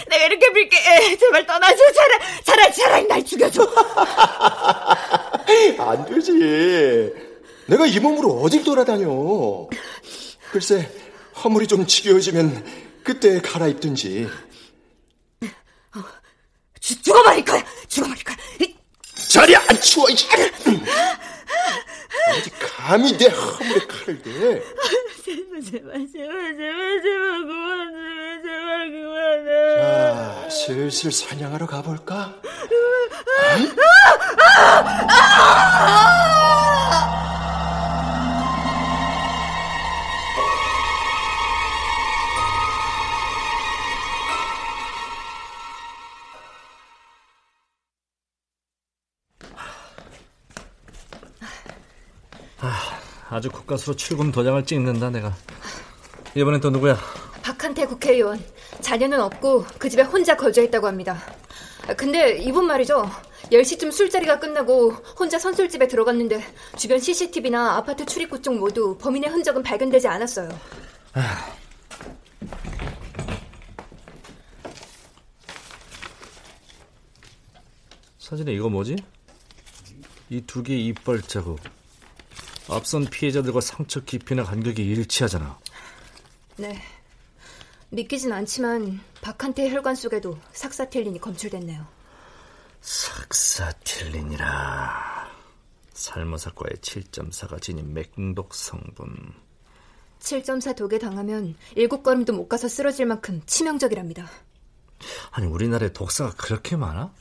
내가 0.08 0.24
이렇게 0.24 0.50
빌게. 0.52 1.16
제발 1.18 1.46
떠나줘. 1.46 1.76
차라리 1.92 2.24
차라리 2.42 2.72
차라리 2.72 3.06
날 3.06 3.22
죽여줘. 3.24 3.68
안 5.78 6.04
되지. 6.06 7.12
내가 7.66 7.86
이 7.86 7.98
몸으로 7.98 8.40
어딜 8.42 8.62
돌아다녀. 8.62 9.68
글쎄 10.52 10.90
허물이 11.42 11.66
좀 11.66 11.86
지겨워지면 11.86 12.64
그때 13.02 13.40
갈아입든지. 13.40 14.28
죽, 16.80 17.02
죽어버릴 17.02 17.44
거야. 17.44 17.64
죽어버릴 17.88 18.24
거야. 18.24 18.36
자리 19.34 19.56
안 19.56 19.66
치워. 19.80 20.06
어디 20.06 20.24
감히 22.60 23.18
내 23.18 23.26
허물에 23.26 23.80
칼을 23.88 24.22
대. 24.22 24.62
제발 25.24 25.60
제발 25.60 26.06
제발 26.06 26.56
제발 26.56 27.02
제발 27.02 27.42
그만해. 27.42 27.98
제발 28.44 28.90
그만해. 28.92 29.50
자, 29.80 30.48
슬슬 30.48 31.10
사냥하러 31.10 31.66
가볼까? 31.66 32.36
아, 35.08 35.52
아 53.30 53.40
주 53.40 53.50
국가수로 53.50 53.96
출금 53.96 54.30
도장을 54.30 54.64
찍는다 54.64 55.10
내가. 55.10 55.34
이번엔 56.34 56.60
또 56.60 56.70
누구야? 56.70 56.96
박한태 57.42 57.86
국회의원. 57.86 58.42
자녀는 58.80 59.20
없고 59.20 59.64
그 59.78 59.88
집에 59.88 60.02
혼자 60.02 60.36
거주했다고 60.36 60.86
합니다. 60.86 61.20
근데 61.96 62.38
이분 62.38 62.66
말이죠. 62.66 63.08
10시쯤 63.52 63.92
술자리가 63.92 64.38
끝나고 64.38 64.92
혼자 65.18 65.38
선술집에 65.38 65.86
들어갔는데 65.88 66.42
주변 66.76 66.98
CCTV나 66.98 67.76
아파트 67.76 68.06
출입구 68.06 68.40
쪽 68.40 68.56
모두 68.58 68.96
범인의 68.98 69.30
흔적은 69.30 69.62
발견되지 69.62 70.08
않았어요. 70.08 70.48
사진에 78.18 78.52
이거 78.52 78.68
뭐지? 78.68 78.96
이 80.30 80.40
두 80.46 80.62
개의 80.62 80.86
이빨 80.86 81.20
자국. 81.22 81.60
앞선 82.68 83.04
피해자들과 83.04 83.60
상처 83.60 84.00
깊이나 84.00 84.42
간격이 84.44 84.82
일치하잖아. 84.82 85.58
네. 86.56 86.80
믿기진 87.90 88.32
않지만 88.32 89.00
박한태 89.20 89.70
혈관 89.70 89.94
속에도 89.94 90.38
삭사틸린이 90.52 91.20
검출됐네요. 91.20 91.86
삭사틸린이라. 92.80 94.44
살모사과의 95.92 96.76
7.4가 96.80 97.60
지닌 97.62 97.92
맥독 97.94 98.54
성분. 98.54 99.34
7.4 100.18 100.74
독에 100.76 100.98
당하면 100.98 101.54
일곱 101.76 102.02
걸음도 102.02 102.32
못 102.32 102.48
가서 102.48 102.66
쓰러질 102.68 103.06
만큼 103.06 103.42
치명적이랍니다. 103.46 104.28
아니 105.30 105.46
우리나라에 105.46 105.92
독사가 105.92 106.32
그렇게 106.32 106.76
많아? 106.76 107.12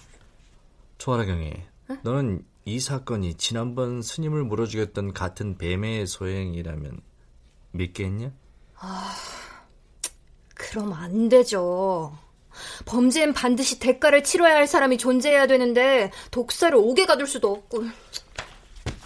조아라경이, 0.97 1.53
너는 2.01 2.45
이 2.65 2.79
사건이 2.79 3.35
지난번 3.35 4.01
스님을 4.01 4.43
물어 4.43 4.65
죽였던 4.65 5.13
같은 5.13 5.57
뱀의 5.57 6.07
소행이라면 6.07 7.01
믿겠냐? 7.71 8.31
아, 8.75 9.15
그럼 10.55 10.93
안 10.93 11.29
되죠. 11.29 12.17
범죄엔 12.85 13.33
반드시 13.33 13.79
대가를 13.79 14.23
치러야 14.23 14.55
할 14.55 14.67
사람이 14.67 14.97
존재해야 14.97 15.47
되는데 15.47 16.11
독사를 16.31 16.75
오게 16.77 17.05
가둘 17.05 17.27
수도 17.27 17.51
없고. 17.51 17.83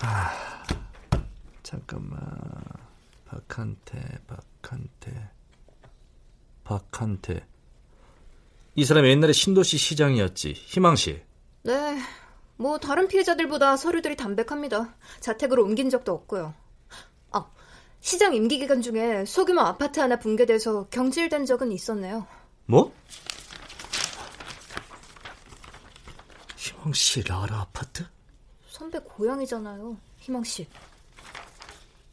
아, 0.02 0.64
잠깐만. 1.64 2.20
박한태, 3.26 4.20
박한태, 4.28 5.30
박한태. 6.64 7.46
이 8.76 8.86
사람이 8.86 9.10
옛날에 9.10 9.34
신도시 9.34 9.78
시장이었지. 9.78 10.54
희망시. 10.54 11.22
네, 11.64 12.00
뭐 12.58 12.80
다른 12.80 13.08
피해자들보다 13.08 13.78
서류들이 13.78 14.18
담백합니다. 14.18 14.96
자택으로 15.20 15.64
옮긴 15.64 15.90
적도 15.90 16.12
없고요. 16.14 16.54
아, 17.32 17.46
시장 18.02 18.34
임기 18.34 18.58
기간 18.58 18.82
중에 18.82 19.26
소규모 19.26 19.62
아파트 19.62 20.00
하나 20.00 20.18
붕괴돼서 20.18 20.88
경질된 20.90 21.46
적은 21.46 21.72
있었네요. 21.72 22.26
뭐? 22.66 22.92
희망씨 26.56 27.24
라라 27.24 27.62
아파트? 27.62 28.06
선배 28.70 29.00
고향이잖아요, 29.00 29.98
희망 30.18 30.44
씨. 30.44 30.68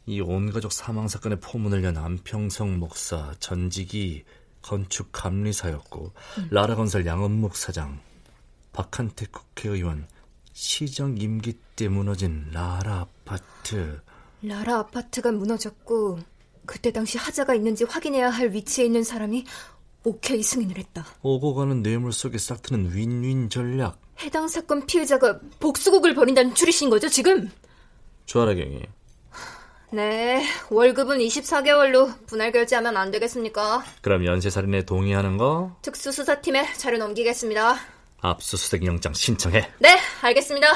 이 0.05 0.21
온가족 0.21 0.71
사망 0.71 1.07
사건의 1.07 1.39
포문을 1.39 1.83
연 1.83 1.97
안평성 1.97 2.77
목사, 2.77 3.33
전직이 3.39 4.23
건축 4.61 5.09
감리사였고 5.11 6.11
라라 6.51 6.75
건설 6.75 7.05
양원목 7.05 7.55
사장, 7.55 7.99
박한택 8.71 9.31
국회의원, 9.31 10.07
시정 10.55 11.17
임기 11.17 11.53
때 11.75 11.89
무너진 11.89 12.49
라라 12.51 13.05
아파트. 13.25 13.99
라라 14.41 14.79
아파트가 14.79 15.33
무너졌고 15.33 16.19
그때 16.65 16.93
당시 16.93 17.17
하자가 17.17 17.53
있는지 17.53 17.83
확인해야 17.83 18.29
할 18.29 18.53
위치에 18.53 18.85
있는 18.85 19.03
사람이 19.03 19.43
오케이 20.05 20.41
승인을 20.41 20.77
했다. 20.77 21.05
오고 21.23 21.55
가는 21.55 21.83
뇌물 21.83 22.13
속에 22.13 22.37
싹트는 22.37 22.95
윈윈 22.95 23.49
전략. 23.49 23.99
해당 24.21 24.47
사건 24.47 24.85
피해자가 24.85 25.41
복수국을 25.59 26.15
벌인다는 26.15 26.55
추리신 26.55 26.89
거죠, 26.89 27.09
지금? 27.09 27.51
조아라경이. 28.25 28.81
네, 29.91 30.45
월급은 30.69 31.17
24개월로 31.19 32.27
분할 32.27 32.53
결제하면 32.53 32.95
안 32.95 33.11
되겠습니까? 33.11 33.83
그럼 34.01 34.25
연쇄살인에 34.25 34.85
동의하는 34.85 35.37
거? 35.37 35.75
특수수사팀에 35.81 36.73
자료 36.75 36.97
넘기겠습니다. 36.97 37.75
압수수색 38.21 38.85
영장 38.85 39.13
신청해. 39.13 39.71
네, 39.79 39.99
알겠습니다. 40.21 40.67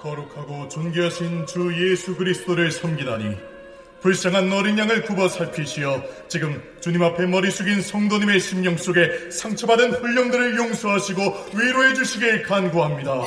거룩하고 0.00 0.68
존귀하신 0.68 1.46
주 1.46 1.90
예수 1.90 2.14
그리스도를 2.16 2.70
섬기다니 2.70 3.55
불쌍한 4.02 4.52
어린 4.52 4.78
양을 4.78 5.02
굽어 5.02 5.28
살피시어 5.28 6.02
지금 6.28 6.62
주님 6.80 7.02
앞에 7.02 7.26
머리 7.26 7.50
숙인 7.50 7.80
성도님의 7.80 8.40
심령 8.40 8.76
속에 8.76 9.30
상처받은 9.30 9.94
훈령들을 9.94 10.56
용서하시고 10.56 11.46
위로해 11.54 11.94
주시길 11.94 12.42
간구합니다. 12.42 13.24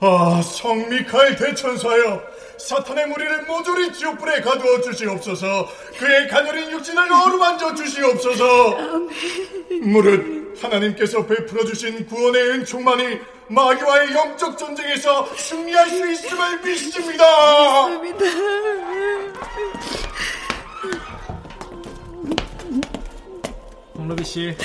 아, 0.00 0.42
성미카엘 0.42 1.36
대천사여, 1.36 2.20
사탄의 2.58 3.06
무리를 3.06 3.46
모조리 3.46 3.92
지옥불에 3.92 4.40
가두어 4.40 4.80
주시옵소서, 4.80 5.68
그의 5.96 6.28
가녀린 6.28 6.72
육신을 6.72 7.12
어루만져 7.12 7.72
주시옵소서. 7.76 8.78
무릇 9.82 10.41
하나님께서 10.60 11.26
베풀어 11.26 11.64
주신 11.64 12.06
구원의 12.06 12.42
은총만이 12.50 13.18
마귀와의 13.48 14.12
영적 14.12 14.56
전쟁에서 14.58 15.26
승리할 15.36 15.88
수 15.90 16.10
있음을 16.10 16.60
믿습니다. 16.62 17.24
홍루비 23.96 24.24
씨, 24.24 24.56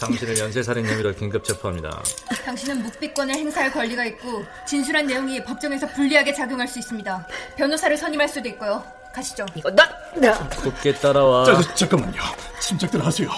당신을 0.00 0.38
연쇄살인 0.38 0.86
혐의로 0.86 1.12
긴급 1.14 1.44
체포합니다. 1.44 2.02
당신은 2.44 2.82
묵비권을 2.82 3.34
행사할 3.34 3.72
권리가 3.72 4.04
있고 4.06 4.44
진술한 4.66 5.06
내용이 5.06 5.42
법정에서 5.44 5.86
불리하게 5.88 6.32
작용할 6.32 6.66
수 6.68 6.78
있습니다. 6.78 7.26
변호사를 7.56 7.96
선임할 7.96 8.28
수도 8.28 8.48
있고요. 8.50 8.84
가시죠. 9.14 9.46
이거 9.54 9.70
나, 9.70 9.88
나. 10.16 10.48
굳게 10.48 10.94
따라와. 10.94 11.44
자, 11.44 11.74
잠깐만요. 11.74 12.20
침착들 12.60 13.04
하세요. 13.04 13.28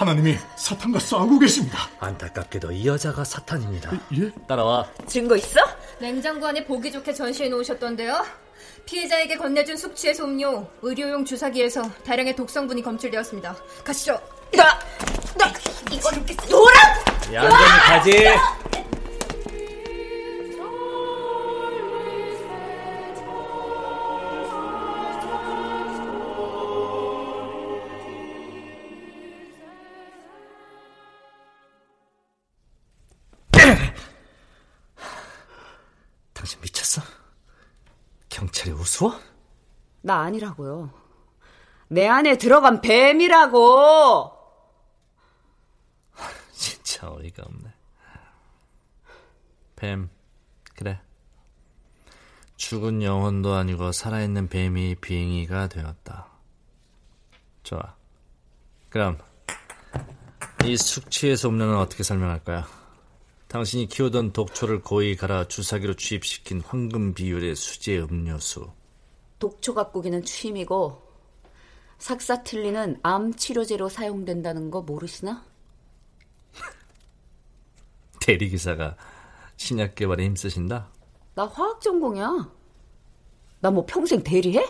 하나님이 0.00 0.38
사탄과 0.56 0.98
싸우고 0.98 1.38
계십니다. 1.40 1.78
안타깝게도 1.98 2.72
이 2.72 2.86
여자가 2.86 3.22
사탄입니다. 3.22 3.90
예? 4.18 4.30
따라와. 4.48 4.88
증거 5.06 5.36
있어? 5.36 5.60
냉장고 5.98 6.46
안에 6.46 6.64
보기 6.64 6.90
좋게 6.90 7.12
전시해 7.12 7.50
놓으셨던데요. 7.50 8.24
피해자에게 8.86 9.36
건네준 9.36 9.76
숙취해소 9.76 10.24
음료, 10.24 10.66
의료용 10.80 11.26
주사기에서 11.26 11.82
다량의 12.02 12.34
독성분이 12.34 12.82
검출되었습니다. 12.82 13.54
가시죠. 13.84 14.18
나, 14.56 14.78
나, 15.36 15.52
이거 15.92 16.10
이렇게 16.12 16.34
놀아! 16.48 16.72
얌전히 17.30 17.64
가지. 17.86 18.24
당 18.70 18.79
나 40.10 40.22
아니라고요. 40.22 40.90
내 41.86 42.08
안에 42.08 42.36
들어간 42.36 42.80
뱀이라고! 42.80 44.32
진짜 46.50 47.12
어이가 47.12 47.44
없네. 47.46 47.72
뱀, 49.76 50.10
그래. 50.74 51.00
죽은 52.56 53.04
영혼도 53.04 53.54
아니고 53.54 53.92
살아있는 53.92 54.48
뱀이 54.48 54.96
비행이가 54.96 55.68
되었다. 55.68 56.26
좋아. 57.62 57.94
그럼 58.88 59.16
이 60.64 60.76
숙취해소 60.76 61.50
음료는 61.50 61.76
어떻게 61.76 62.02
설명할 62.02 62.42
거야? 62.42 62.66
당신이 63.46 63.86
키우던 63.86 64.32
독초를 64.32 64.82
고이 64.82 65.14
갈아 65.14 65.46
주사기로 65.46 65.94
주입시킨 65.94 66.62
황금 66.62 67.14
비율의 67.14 67.54
수제 67.54 68.00
음료수. 68.00 68.72
독초 69.40 69.74
가꾸기는 69.74 70.22
취미고 70.24 71.02
삭사틸리는 71.98 73.00
암 73.02 73.34
치료제로 73.34 73.88
사용된다는 73.88 74.70
거 74.70 74.82
모르시나? 74.82 75.44
대리기사가 78.20 78.94
신약 79.56 79.96
개발에 79.96 80.24
힘쓰신다? 80.24 80.88
나 81.34 81.46
화학 81.46 81.80
전공이야. 81.80 82.48
나 83.60 83.70
뭐 83.70 83.84
평생 83.86 84.22
대리해? 84.22 84.64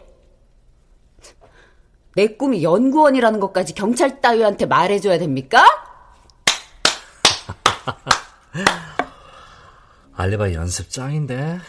내 2.17 2.27
꿈이 2.37 2.65
연구원이라는 2.65 3.39
것까지 3.39 3.75
경찰 3.75 4.21
따위한테 4.21 4.67
말해줘야 4.67 5.19
됩니까? 5.19 5.65
알레바이 10.15 10.55
연습 10.55 10.91
짱인데 10.91 11.61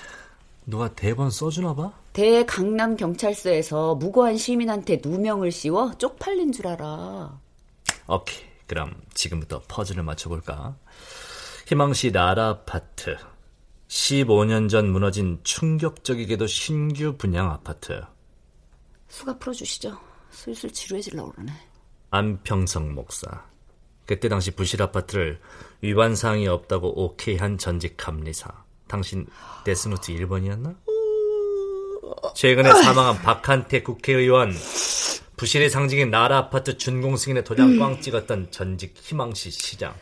누가 0.65 0.89
대본 0.93 1.29
써주나 1.29 1.75
봐? 1.75 1.93
대강남 2.13 2.97
경찰서에서 2.97 3.95
무고한 3.95 4.38
시민한테 4.38 5.00
누명을 5.04 5.52
씌워 5.52 5.93
쪽팔린 5.97 6.52
줄 6.52 6.67
알아. 6.67 7.39
오케이 8.08 8.43
그럼 8.67 8.93
지금부터 9.13 9.62
퍼즐을 9.67 10.04
맞춰볼까? 10.04 10.76
희망시 11.67 12.12
나라 12.12 12.50
아파트 12.50 13.15
15년 13.88 14.69
전 14.69 14.91
무너진 14.91 15.39
충격적이게도 15.43 16.47
신규 16.47 17.15
분양 17.17 17.50
아파트 17.50 18.02
수가 19.08 19.38
풀어주시죠. 19.38 19.97
슬슬 20.32 20.71
지루해질라 20.71 21.24
그러네. 21.24 21.52
안평성 22.12 22.93
목사 22.93 23.45
그때 24.06 24.28
당시 24.28 24.52
부실 24.52 24.82
아파트를 24.82 25.39
위반 25.82 26.15
사항이 26.15 26.47
없다고 26.47 27.04
오케이 27.06 27.38
한 27.38 27.58
전직 27.58 27.95
감리사 27.97 28.50
당신 28.88 29.28
Death 29.63 29.91
Note 29.91 30.13
1번이었나? 30.13 30.76
최근에 32.36 32.69
사망한 32.69 33.21
박한태 33.21 33.84
국회의원 33.84 34.53
부실의 35.38 35.69
상징인 35.69 36.12
나라 36.12 36.38
아파트 36.38 36.77
준공 36.77 37.17
승인의 37.17 37.43
도장 37.43 37.79
꽝 37.79 37.99
찍었던 38.01 38.51
전직 38.51 38.93
희망시 38.95 39.49
시장 39.51 39.93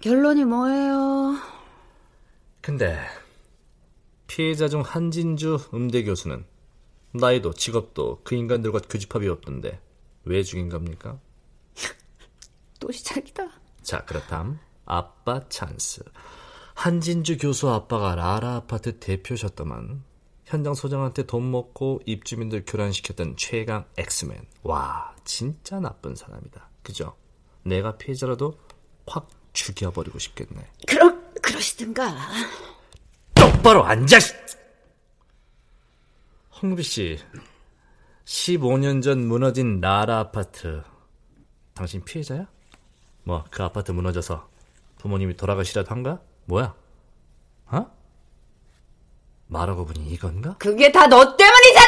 결론이 0.00 0.44
뭐예요? 0.44 1.36
근데 2.60 2.98
피해자 4.26 4.68
중 4.68 4.82
한진주 4.82 5.70
음대 5.74 6.04
교수는 6.04 6.44
나이도 7.12 7.54
직업도 7.54 8.20
그 8.24 8.34
인간들과 8.34 8.80
교집합이 8.80 9.28
없던데 9.28 9.80
왜 10.24 10.42
죽인 10.42 10.68
겁니까? 10.68 11.18
또 12.80 12.92
시작이다. 12.92 13.48
자 13.82 14.04
그렇담 14.04 14.58
아빠 14.84 15.48
찬스 15.48 16.02
한진주 16.74 17.38
교수 17.38 17.70
아빠가 17.70 18.14
라라 18.14 18.56
아파트 18.56 18.98
대표셨더만 18.98 20.04
현장 20.48 20.74
소장한테 20.74 21.24
돈 21.24 21.50
먹고 21.50 22.00
입주민들 22.06 22.64
교란시켰던 22.66 23.36
최강 23.36 23.84
엑스맨 23.96 24.44
와 24.62 25.14
진짜 25.24 25.78
나쁜 25.78 26.14
사람이다 26.14 26.68
그죠? 26.82 27.16
내가 27.62 27.96
피해자라도 27.96 28.58
확 29.06 29.28
죽여버리고 29.52 30.18
싶겠네 30.18 30.60
그럼 30.86 31.28
그러시든가. 31.48 32.14
똑바로 33.34 33.84
앉아! 33.84 34.18
홍비 36.60 36.82
씨, 36.82 37.18
15년 38.24 39.02
전 39.02 39.26
무너진 39.26 39.80
나라 39.80 40.18
아파트. 40.18 40.82
당신 41.74 42.04
피해자야? 42.04 42.46
뭐, 43.24 43.44
그 43.50 43.62
아파트 43.62 43.92
무너져서 43.92 44.48
부모님이 44.98 45.36
돌아가시라도 45.36 45.90
한가? 45.90 46.20
뭐야? 46.46 46.74
어? 47.66 47.97
말하고 49.48 49.84
보니 49.86 50.06
이건가? 50.10 50.56
그게 50.58 50.92
다 50.92 51.06
너 51.06 51.36
때문이잖아! 51.36 51.86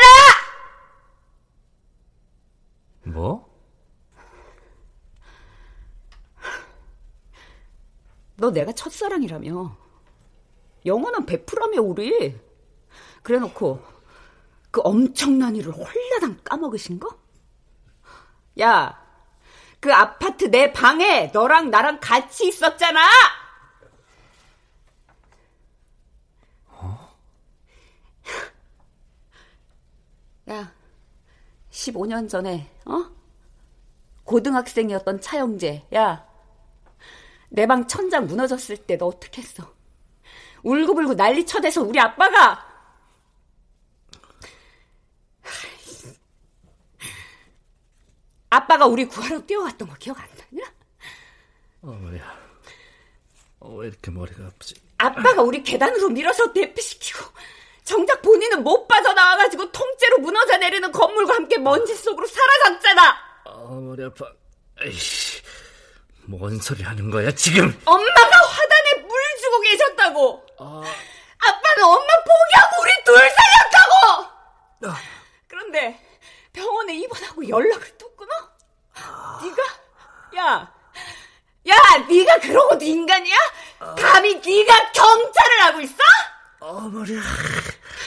뭐? 3.05 3.49
너 8.37 8.51
내가 8.51 8.73
첫사랑이라며. 8.73 9.77
영원한 10.87 11.27
베프라며, 11.27 11.83
우리. 11.83 12.39
그래 13.23 13.39
놓고, 13.39 13.85
그 14.71 14.81
엄청난 14.83 15.57
일을 15.57 15.73
홀라당 15.73 16.39
까먹으신 16.45 16.99
거? 17.01 17.19
야, 18.61 18.99
그 19.79 19.93
아파트 19.93 20.51
내 20.51 20.73
방에 20.73 21.31
너랑 21.35 21.71
나랑 21.71 22.01
같이 22.01 22.49
있었잖아! 22.49 23.01
야, 30.51 30.73
15년 31.71 32.29
전에, 32.29 32.71
어? 32.85 33.05
고등학생이었던 34.25 35.21
차영재, 35.21 35.87
야, 35.95 36.27
내 37.51 37.67
방 37.67 37.87
천장 37.89 38.27
무너졌을 38.27 38.77
때 38.77 38.97
너 38.97 39.07
어떻게 39.07 39.43
했어? 39.43 39.73
울고불고 40.63 41.15
난리 41.15 41.45
쳐대서 41.47 41.83
우리 41.83 41.99
아빠가 41.99 42.65
아빠가 48.51 48.87
우리 48.87 49.05
구하러 49.07 49.45
뛰어갔던 49.47 49.89
거 49.89 49.95
기억 49.97 50.19
안 50.21 50.29
나냐? 50.53 50.73
어, 51.83 51.87
머리야. 51.93 52.41
어, 53.61 53.75
왜 53.77 53.89
이렇게 53.89 54.11
머리가 54.11 54.47
아프지? 54.47 54.75
아빠가 54.99 55.43
우리 55.43 55.63
계단으로 55.63 56.11
밀어서 56.11 56.53
대피시키고 56.53 57.21
정작 57.91 58.23
본인은 58.23 58.63
못 58.63 58.87
빠져나와가지고 58.87 59.73
통째로 59.73 60.19
무너져 60.19 60.57
내리는 60.59 60.93
건물과 60.93 61.35
함께 61.35 61.59
먼지 61.59 61.93
속으로 61.97 62.25
사라졌잖아. 62.25 63.03
아, 63.47 63.51
머리 63.69 64.05
아파. 64.05 64.27
에이씨, 64.81 65.43
뭔 66.27 66.57
소리 66.61 66.85
하는 66.85 67.11
거야, 67.11 67.33
지금? 67.33 67.67
엄마가 67.85 68.37
화단에 68.47 69.03
물 69.03 69.21
주고 69.41 69.61
계셨다고. 69.61 70.47
아... 70.61 70.83
아빠는 71.43 71.85
엄마 71.85 72.07
포기하고 72.23 72.83
우리 72.83 73.05
둘 73.05 73.17
살렸다고. 73.29 74.25
아... 74.87 75.01
그런데 75.49 76.01
병원에 76.53 76.95
입원하고 76.95 77.49
연락을 77.49 77.99
또 77.99 78.15
끊어? 78.15 78.31
아... 78.95 79.41
네가? 79.43 79.63
야, 80.37 80.73
야, 81.69 81.77
네가 82.09 82.39
그러고도 82.39 82.85
인간이야? 82.85 83.37
아... 83.81 83.95
감히 83.97 84.37
네가 84.37 84.93
경찰을 84.93 85.63
하고 85.65 85.81
있어? 85.81 85.97
어, 86.61 86.89
머리야. 86.89 87.21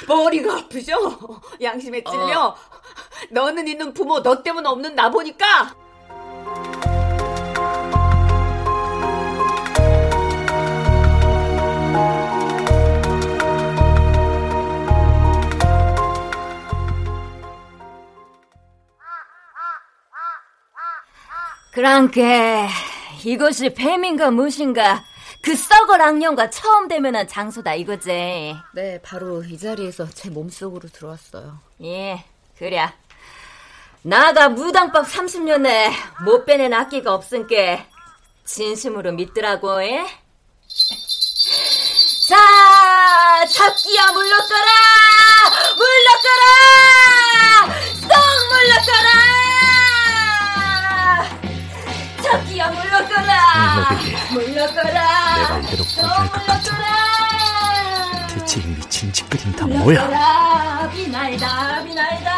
머리가 0.08 0.58
아프죠? 0.60 1.42
양심에 1.62 2.04
찔려. 2.04 2.48
어. 2.50 2.56
너는 3.32 3.68
있는 3.68 3.94
부모, 3.94 4.22
너 4.22 4.44
때문 4.44 4.66
없는 4.66 4.96
나 4.96 5.10
보니까. 5.10 5.76
그랑께 21.72 22.68
이것이 23.26 23.74
뱀인가 23.74 24.30
무엇인가 24.30 25.04
그 25.44 25.56
썩을 25.58 26.02
악령과 26.02 26.50
처음 26.50 26.88
대면한 26.88 27.28
장소다 27.28 27.74
이거지. 27.76 28.56
네, 28.74 29.02
바로 29.04 29.44
이 29.44 29.58
자리에서 29.58 30.08
제 30.10 30.30
몸속으로 30.30 30.88
들어왔어요. 30.88 31.60
예, 31.84 32.24
그래. 32.58 32.90
나가 34.04 34.48
무당법 34.48 35.06
30년에 35.06 35.92
못 36.24 36.46
빼낸 36.46 36.74
악기가 36.74 37.14
없은께 37.14 37.86
진심으로 38.46 39.12
믿더라고, 39.12 39.84
예? 39.84 40.06
자, 42.30 43.46
잡기야 43.46 44.12
물러가라! 44.14 44.72
물러가라! 45.76 46.46
썩 48.00 48.10
물러가라! 48.50 49.10
잡기야 52.24 52.70
물러가라! 52.72 54.13
물러가라! 54.34 55.36
내가 55.36 55.60
이대로 55.60 55.84
포기할 55.84 56.32
것 56.32 56.46
같아. 56.46 56.74
대체 58.28 58.60
이 58.62 58.64
미친 58.66 59.14
짓거리는 59.14 59.56
다 59.56 59.66
뭐야? 59.68 60.90
비날다, 60.92 61.84
비날다. 61.84 62.32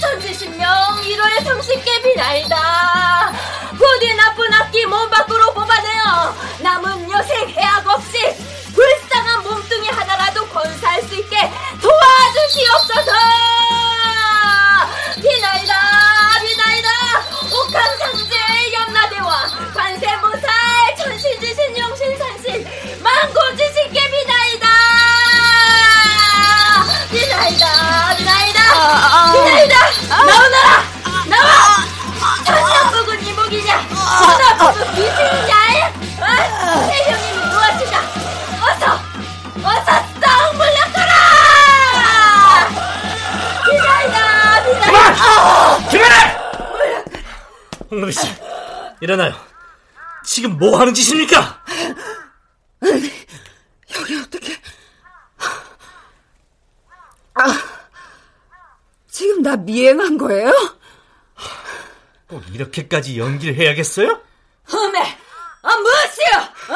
천지신명 0.00 0.68
1월에 1.02 1.44
성식계 1.44 2.02
비날다. 2.02 3.32
부디 3.76 4.14
나쁜 4.14 4.52
악기 4.52 4.84
몸 4.86 5.08
밖으로 5.10 5.52
뽑아내어 5.54 6.34
남은 6.60 7.10
여생 7.10 7.48
해악 7.50 7.86
없이 7.88 8.18
불쌍한 8.74 9.42
몸뚱이 9.44 9.88
하나라도 9.88 10.46
건사할 10.48 11.02
수 11.02 11.14
있게 11.14 11.36
도와주시옵소서. 11.80 13.12
비날다, 15.22 15.74
비날다. 16.42 16.88
옥황 17.50 17.98
고지신께 23.32 24.10
비나이다! 24.10 24.66
비나이다 27.10 28.16
비나이다! 28.16 28.60
비나이다! 29.32 29.76
나오너라! 30.08 30.84
나와! 31.26 31.84
천년국은 32.44 33.26
이목이냐? 33.26 33.88
천하국은 33.88 34.90
미신이냐 34.94 35.54
어? 36.20 36.24
세형님이 36.86 37.38
무엇이냐? 37.46 37.96
어서! 38.62 38.82
어서 39.62 39.88
썩 40.20 40.56
물러가라! 40.56 41.12
비나이다 43.64 44.18
비나이다! 44.64 45.20
그만해! 45.90 46.34
홍루비 47.90 48.12
씨, 48.12 48.26
일어나요. 49.00 49.32
지금 50.24 50.58
뭐 50.58 50.78
하는 50.80 50.92
짓입니까? 50.94 51.62
여기 53.96 54.16
어떻게? 54.20 54.56
아, 57.36 57.42
지금 59.10 59.33
나 59.44 59.56
미행한 59.56 60.16
거예요? 60.16 60.50
꼭 62.28 62.42
이렇게까지 62.50 63.18
연기를 63.18 63.54
해야겠어요? 63.56 64.08
어메, 64.72 64.98
아 65.62 65.76
무엇이요? 65.76 66.38
어? 66.70 66.74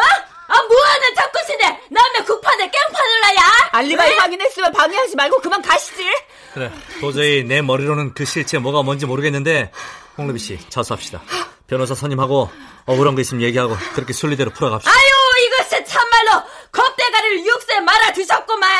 아 0.48 0.62
뭐하는 0.62 1.14
잡것이네? 1.16 1.80
남의 1.90 2.24
국판에 2.26 2.70
깽판을 2.70 3.20
놔야? 3.22 3.68
알리바이 3.72 4.16
확인했으면 4.18 4.72
방해하지 4.72 5.16
말고 5.16 5.38
그만 5.40 5.62
가시지. 5.62 6.04
그래, 6.52 6.70
도저히 7.00 7.42
내 7.42 7.62
머리로는 7.62 8.12
그 8.12 8.26
실체 8.26 8.58
뭐가 8.58 8.82
뭔지 8.82 9.06
모르겠는데 9.06 9.72
홍루비 10.18 10.38
씨, 10.38 10.58
자수합시다. 10.68 11.22
변호사 11.66 11.94
선임하고 11.94 12.50
억울한 12.84 13.14
거 13.14 13.22
있으면 13.22 13.42
얘기하고 13.44 13.76
그렇게 13.94 14.12
순리대로 14.12 14.50
풀어갑시다. 14.50 14.92
아유, 14.92 15.46
이것이 15.46 15.84
참말로 15.86 16.42
겁대가리를 16.70 17.46
육세 17.46 17.80
말아 17.80 18.12
드셨구만. 18.12 18.70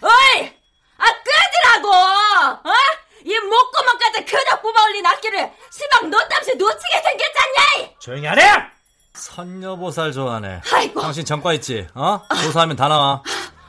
어이, 0.00 0.52
아 0.98 1.04
끄지라고. 1.04 1.88
어? 1.94 2.72
이 3.24 3.38
목구멍까지 3.40 4.24
그덕 4.24 4.62
뽑아올린 4.62 5.04
악기를 5.06 5.50
시방 5.70 6.10
노땀시 6.10 6.54
놓치게 6.56 7.02
생겼잖냐? 7.02 7.90
조용히 7.98 8.26
하래! 8.26 8.42
선녀보살 9.14 10.12
좋아하네. 10.12 10.60
아이고. 10.72 11.00
당신 11.00 11.24
전과 11.24 11.52
있지? 11.54 11.86
어? 11.94 12.20
조사하면 12.42 12.76
다 12.76 12.88
나와. 12.88 13.22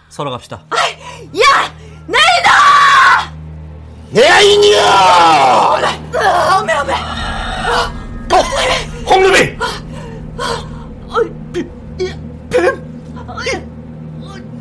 서로 0.09 0.31
갑시다. 0.31 0.63
야, 0.71 1.75
내이다! 2.07 3.33
내 4.11 4.27
아이냐! 4.27 4.77
어메 6.59 6.73
어메. 6.73 6.93
홍루비! 9.09 9.57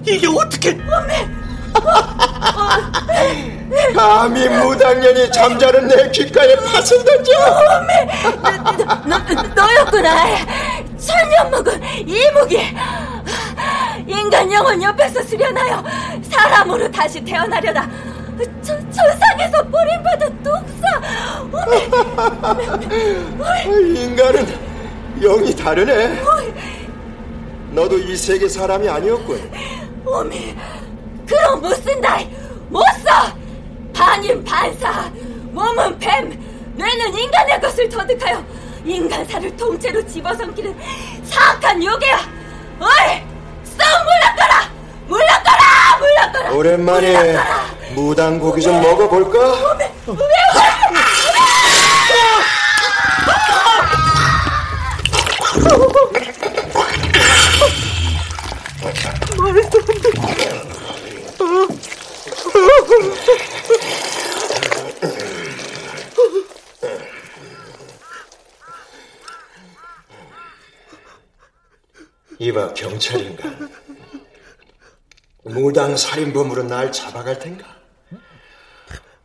이게 0.07 0.27
어떻게? 0.27 0.73
감히 3.95 4.49
무당년이 4.49 5.31
잠자는 5.33 5.89
내 5.89 6.11
귓가에 6.11 6.55
팥을 6.57 7.05
던져 7.05 7.33
너, 9.07 9.19
너였구나. 9.55 10.25
천년 10.99 11.51
먹은 11.51 11.83
이무기. 12.07 12.61
인간 14.07 14.51
영혼 14.53 14.83
옆에서 14.83 15.23
수련하여 15.23 15.83
사람으로 16.31 16.91
다시 16.91 17.23
태어나려다. 17.25 17.89
저, 18.63 18.75
천상에서 18.91 19.63
뿌림받은 19.65 20.43
독사. 20.43 20.87
인간은 23.67 24.47
영이 25.21 25.55
다르네 25.57 26.23
너도 27.71 27.99
이 27.99 28.17
세계 28.17 28.49
사람이 28.49 28.89
아니었군 28.89 29.51
어미, 30.07 30.57
그럼 31.29 31.61
못 31.61 31.75
쓴다. 31.83 32.19
못 32.69 32.83
써. 33.05 33.33
반인 33.93 34.43
반사. 34.43 35.11
몸은 35.53 35.99
뱀, 35.99 36.31
뇌는 36.75 37.19
인간의 37.19 37.61
것을 37.61 37.89
터득하여 37.89 38.43
인간사를 38.85 39.57
통째로 39.57 40.07
집어삼키는 40.07 40.75
사악한 41.25 41.85
요괴야. 41.85 42.17
어이, 42.81 43.23
썩 43.65 43.85
물러가라. 44.05 44.71
물러가라. 45.07 45.99
물러가라. 45.99 46.53
오랜만에 46.53 47.37
무당 47.95 48.39
고기 48.39 48.63
좀 48.63 48.81
먹어볼까? 48.81 49.79
이봐 72.39 72.73
경찰인가? 72.75 73.51
무당 75.43 75.97
살인범으로 75.97 76.63
날 76.65 76.93
잡아갈 76.93 77.39
텐가? 77.39 77.67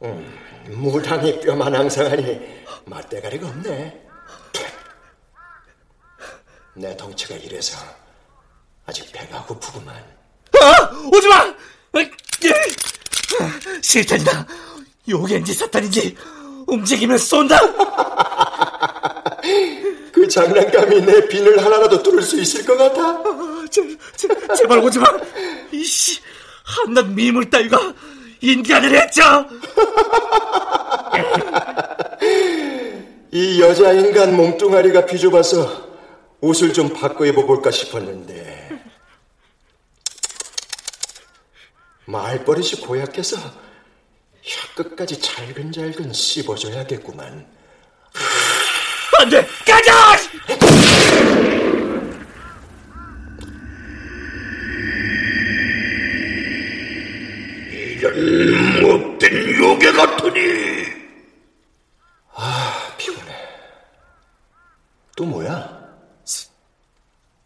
음, 0.01 0.39
무당이 0.70 1.39
뼈만 1.41 1.76
항상하니 1.76 2.64
맛대가리가 2.86 3.47
없네. 3.47 4.01
내 6.76 6.97
덩치가 6.97 7.36
이래서 7.36 7.78
아직 8.86 9.11
배가 9.11 9.45
고프구만. 9.45 9.95
아! 9.95 10.89
오지 11.14 11.28
마! 11.28 11.55
실탄이다. 13.81 14.45
요괴인지 15.09 15.53
사탄인지 15.53 16.15
움직이면 16.67 17.17
쏜다. 17.17 17.59
그 20.11 20.27
장난감이 20.27 21.01
내 21.01 21.27
비늘 21.27 21.63
하나라도 21.63 22.01
뚫을 22.01 22.21
수 22.21 22.39
있을 22.39 22.65
것 22.65 22.77
같아? 22.77 23.21
제, 23.69 23.81
제, 24.15 24.27
제발 24.55 24.79
오지 24.79 24.99
마. 24.99 25.07
이씨, 25.71 26.19
한낱 26.63 27.07
미물 27.09 27.49
따위가 27.49 27.93
인간을 28.41 28.95
했죠. 29.01 29.21
이 33.31 33.61
여자 33.61 33.91
인간 33.93 34.36
몸뚱아리가 34.36 35.05
비좁아서 35.05 35.88
옷을 36.39 36.71
좀 36.71 36.89
바꿔 36.89 37.25
입어볼까 37.25 37.71
싶었는데 37.71 38.62
말버릇이 42.14 42.82
고약해서 42.86 43.38
혀 44.43 44.84
끝까지 44.84 45.20
잘근잘근 45.20 46.14
씹어줘야겠구만. 46.14 47.47
안 49.20 49.30
돼! 49.30 49.47
가자! 49.66 50.18
이런 57.72 58.82
못된 58.84 59.55
요괴 59.57 59.91
같으니. 59.93 60.39
아, 62.36 62.93
피곤해. 62.95 63.32
또 65.16 65.26
뭐야? 65.26 65.82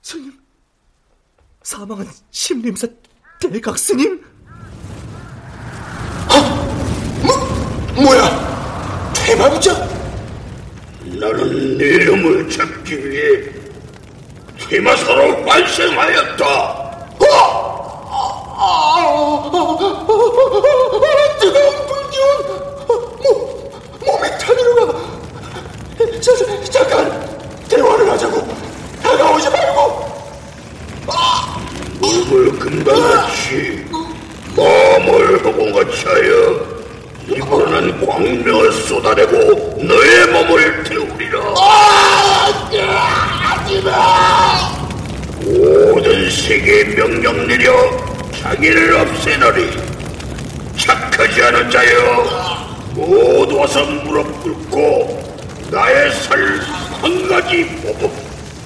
스님, 0.01 0.37
사망한 1.63 2.09
심림사 2.31 2.87
대각 3.39 3.77
스님? 3.77 4.36
뭐, 7.97 8.05
뭐야? 8.05 9.11
대마부자? 9.15 9.73
나는 11.03 11.77
내 11.79 11.85
이름을 11.85 12.47
찾기 12.47 13.09
위해 13.09 13.49
퇴마사로 14.69 15.43
환생하였다. 15.47 16.87
뜨거운 21.39 21.87
불기운 21.87 22.27
몸, 23.23 23.71
몸에 24.05 24.37
타들어가. 24.37 24.93
자, 26.21 26.35
자, 26.35 26.69
잠깐 26.69 27.27
대화를 27.67 28.11
하자고. 28.11 28.47
다가오지 29.01 29.49
말고. 29.49 30.07
몸을 31.99 32.59
금방같이 32.59 33.85
마음을 34.55 35.43
허공같이 35.43 36.05
하여 36.05 36.76
이번에는 37.29 38.05
광명을 38.05 38.71
쏟아내고 38.71 39.83
너의 39.83 40.27
몸을 40.27 40.83
태우리라. 40.83 41.39
모든 45.41 46.31
세계에 46.31 46.95
명령 46.95 47.47
내려 47.47 47.73
자기를 48.41 48.95
없애너리. 48.95 49.69
착하지 50.77 51.43
않은 51.43 51.69
자여 51.69 52.67
모두 52.93 53.57
와서 53.57 53.83
무릎 53.85 54.43
꿇고 54.43 55.23
나의 55.71 56.11
살 56.11 56.77
한 57.01 57.27
가지 57.27 57.63
보고 57.83 58.11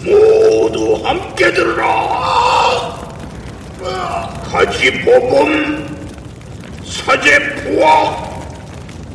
모두 0.04 1.02
함께 1.04 1.52
들으라. 1.52 2.98
가지 4.50 4.92
보범 5.04 5.86
사제 6.86 7.40
부와 7.56 8.31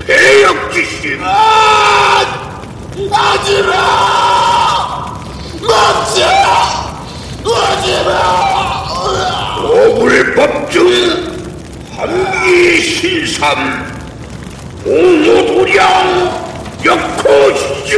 배역지심 0.07 1.20
하지마! 3.11 3.72
멈춰! 5.61 6.18
하지마! 7.44 8.11
오불법중 9.68 10.76
한기 11.96 12.80
신삼 12.80 13.44
옹호도량 14.84 15.84
역호시죠 16.84 17.96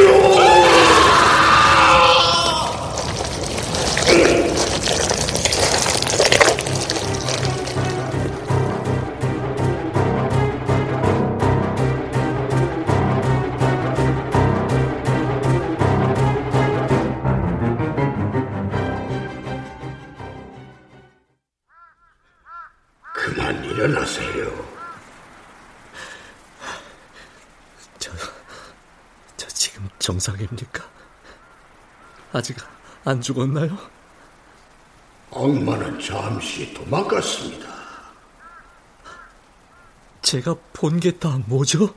아직 32.39 32.57
안 33.05 33.21
죽었나요? 33.21 33.77
악마는 35.33 35.99
잠시 36.01 36.73
도망갔습니다. 36.73 37.67
제가 40.23 40.55
본 40.73 41.01
게 41.01 41.11
다 41.19 41.37
뭐죠? 41.47 41.93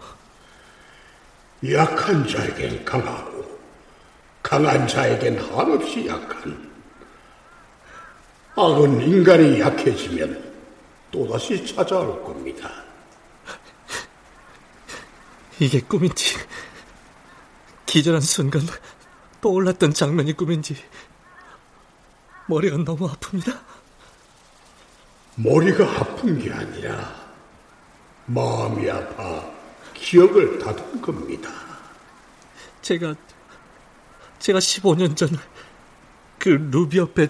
약한 1.71 2.27
자에겐 2.27 2.83
강하고 2.83 3.59
강한 4.41 4.87
자에겐 4.87 5.37
한없이 5.39 6.07
약한 6.07 6.71
악은 8.55 8.99
인간이 9.01 9.59
약해지면 9.59 10.53
또다시 11.11 11.63
찾아올 11.75 12.23
겁니다. 12.23 12.67
이게 15.59 15.79
꿈인지 15.81 16.35
기절한 17.85 18.21
순간 18.21 18.63
떠올랐던 19.41 19.93
장면이 19.93 20.33
꿈인지 20.33 20.75
머리가 22.47 22.77
너무 22.77 23.09
아픕니다. 23.09 23.59
머리가 25.35 25.85
아픈 25.99 26.37
게 26.39 26.51
아니라 26.51 27.15
마음이 28.25 28.89
아파 28.89 29.49
기억을 29.93 30.59
다둔 30.59 31.01
겁니다. 31.01 31.49
제가 32.81 33.15
제가 34.39 34.59
15년 34.59 35.15
전 35.15 35.29
그 36.41 36.49
루비 36.49 36.97
옆에 36.97 37.27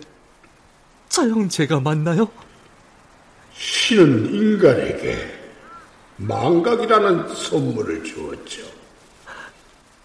저 1.09 1.23
형제가 1.23 1.81
맞나요? 1.81 2.31
신은 3.53 4.33
인간에게 4.33 5.37
망각이라는 6.15 7.35
선물을 7.35 8.05
주었죠. 8.05 8.61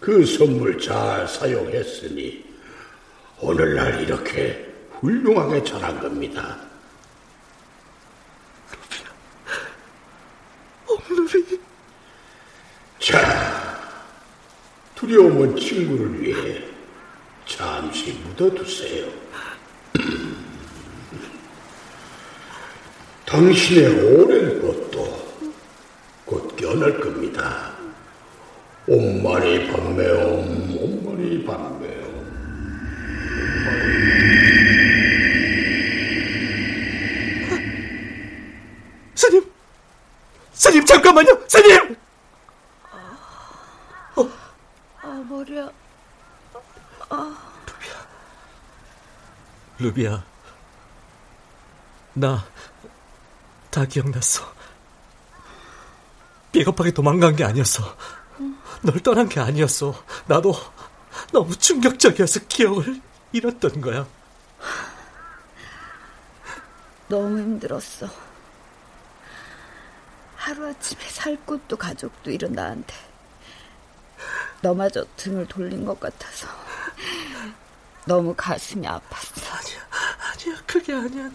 그 0.00 0.24
선물 0.24 0.78
잘 0.78 1.26
사용했으니 1.26 2.44
오늘날 3.40 4.02
이렇게 4.02 4.72
훌륭하게 4.92 5.62
자란 5.64 5.98
겁니다. 6.00 6.58
루비. 11.08 11.60
자, 12.98 13.80
두려움은 14.94 15.56
친구를 15.56 16.20
위해 16.20 16.64
잠시 17.46 18.12
묻어두세요. 18.12 19.08
당신의 23.24 24.14
오랜 24.14 24.62
것도 24.62 25.26
곧 26.24 26.56
깨어날 26.56 27.00
겁니다. 27.00 27.75
옴마니 28.88 29.66
밤매옴, 29.66 30.78
옴마니 30.78 31.44
밤매옴. 31.44 32.06
스님! 39.16 39.52
스님, 40.52 40.84
잠깐만요! 40.84 41.48
스님! 41.48 41.96
아, 45.02 45.24
머리야. 45.28 45.68
아. 47.08 47.52
루비야. 49.78 50.24
나, 52.14 52.44
다 53.70 53.84
기억났어. 53.84 54.54
비겁하게 56.52 56.92
도망간 56.92 57.36
게 57.36 57.44
아니었어. 57.44 57.82
널 58.86 59.00
떠난 59.00 59.28
게 59.28 59.40
아니었어. 59.40 60.00
나도 60.26 60.54
너무 61.32 61.56
충격적이어서 61.56 62.40
기억을 62.48 63.00
잃었던 63.32 63.80
거야. 63.80 64.06
너무 67.08 67.38
힘들었어. 67.38 68.08
하루아침에 70.36 71.02
살 71.08 71.36
곳도 71.44 71.76
가족도 71.76 72.30
잃은 72.30 72.52
나한테 72.52 72.94
너마저 74.62 75.04
등을 75.16 75.46
돌린 75.46 75.84
것 75.84 75.98
같아서 75.98 76.46
너무 78.04 78.34
가슴이 78.36 78.86
아팠어. 78.86 79.52
아니야, 79.52 79.88
아니야, 80.30 80.62
그게 80.64 80.92
아니야. 80.92 81.30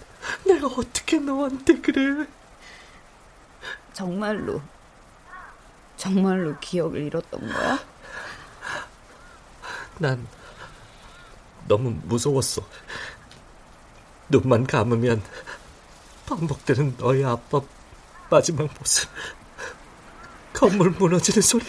내가 0.46 0.68
어떻게 0.68 1.20
너한테 1.20 1.82
그래? 1.82 2.26
정말로, 3.92 4.62
정말로 6.02 6.58
기억을 6.60 7.04
잃었던 7.04 7.40
거야? 7.40 7.80
난 10.00 10.28
너무 11.68 11.92
무서웠어. 12.06 12.64
눈만 14.28 14.66
감으면 14.66 15.22
반복되는 16.26 16.96
너의 16.98 17.24
아빠 17.24 17.62
마지막 18.32 18.68
모습. 18.80 19.08
건물 20.54 20.90
무너지는 20.90 21.40
소리. 21.44 21.66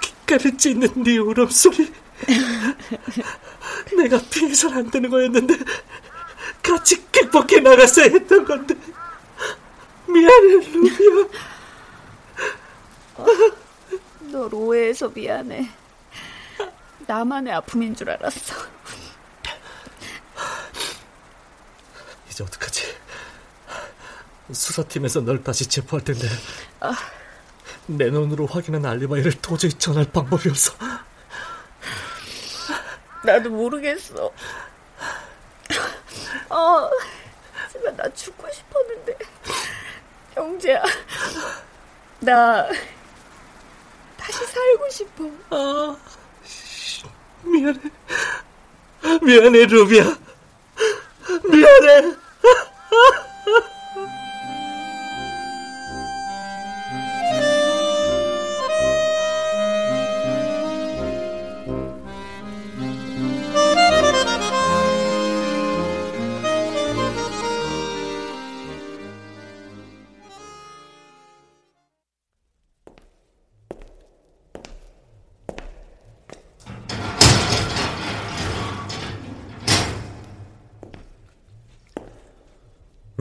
귓가를 0.00 0.56
찢는 0.56 1.02
네 1.02 1.18
울음소리. 1.18 1.92
내가 3.98 4.18
피해서는 4.30 4.78
안 4.78 4.90
되는 4.90 5.10
거였는데 5.10 5.58
같이 6.62 7.04
극복해 7.12 7.60
나갔어야 7.60 8.06
했던 8.06 8.46
건데 8.46 8.74
미안해 10.08 10.54
루비야 10.72 11.53
어, 13.16 13.26
널 14.20 14.54
오해해서 14.54 15.08
미안해 15.08 15.68
나만의 17.06 17.52
아픔인 17.54 17.94
줄 17.94 18.10
알았어 18.10 18.54
이제 22.30 22.42
어떡하지 22.42 22.94
수사팀에서 24.52 25.20
널 25.20 25.42
다시 25.42 25.66
체포할 25.68 26.04
텐데 26.04 26.26
아. 26.80 26.92
내 27.86 28.10
눈으로 28.10 28.46
확인한 28.46 28.84
알리바이를 28.86 29.32
도저히 29.42 29.72
전할 29.72 30.10
방법이 30.10 30.48
없어 30.48 30.72
나도 33.24 33.50
모르겠어. 33.50 34.30
어, 36.50 36.90
하지만 37.52 37.96
나 37.96 38.08
죽고 38.12 38.46
싶었는데. 38.52 39.18
영재야, 40.36 40.82
나 42.20 42.68
다시 44.24 44.46
살고 44.46 44.88
싶어. 44.90 45.24
아, 45.50 45.96
미안해. 47.42 47.78
미안해, 49.22 49.66
루비야. 49.66 50.16
미안해. 51.44 52.16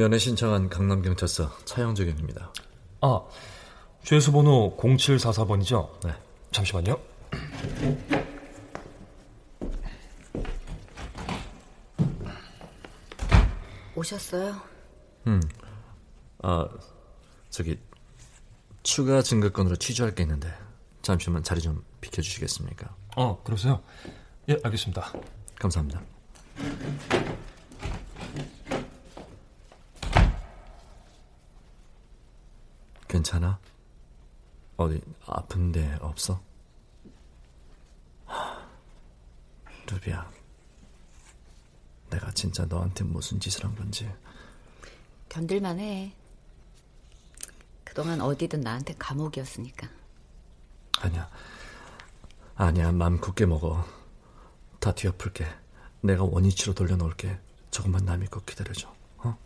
면회 0.04 0.18
신청한 0.18 0.68
강남경찰서 0.68 1.60
차영주경입니다. 1.64 2.51
아, 2.99 3.22
죄수 4.04 4.34
번호 4.34 4.76
0744번이죠? 4.76 6.01
네. 6.04 6.14
잠시만요. 6.51 6.99
오셨어요? 13.95 14.62
음. 15.28 15.41
아, 16.39 16.68
저기 17.49 17.80
추가 18.84 19.22
증거건으로 19.22 19.78
취조할 19.78 20.14
게 20.16 20.24
있는데 20.24 20.54
잠시만 21.01 21.43
자리 21.43 21.62
좀 21.62 21.82
비켜 22.01 22.22
주시겠습니까? 22.22 22.93
어, 23.16 23.41
그러세요? 23.41 23.82
예, 24.49 24.60
알겠습니다. 24.66 25.14
감사합니다. 25.58 26.01
괜찮아? 33.24 33.57
어디 34.76 35.01
아픈데 35.26 35.99
없어? 36.01 36.41
루비야, 39.89 40.30
내가 42.09 42.32
진짜 42.32 42.65
너한테 42.65 43.05
무슨 43.05 43.39
짓을 43.39 43.63
한 43.63 43.76
건지. 43.76 44.11
견딜만 45.30 45.80
해. 45.80 46.13
그동안 47.86 48.19
어디든 48.19 48.61
나한테 48.61 48.93
감옥이었으니까. 48.99 49.88
아니야. 50.99 51.30
아니야, 52.55 52.91
맘 52.91 53.19
굳게 53.21 53.45
먹어. 53.45 53.86
다 54.80 54.93
뒤엎을게. 54.93 55.47
내가 56.01 56.24
원위치로 56.24 56.74
돌려놓을게. 56.74 57.39
조금만 57.71 58.03
나 58.05 58.17
믿고 58.17 58.41
기다려줘. 58.41 58.93
어? 59.19 59.38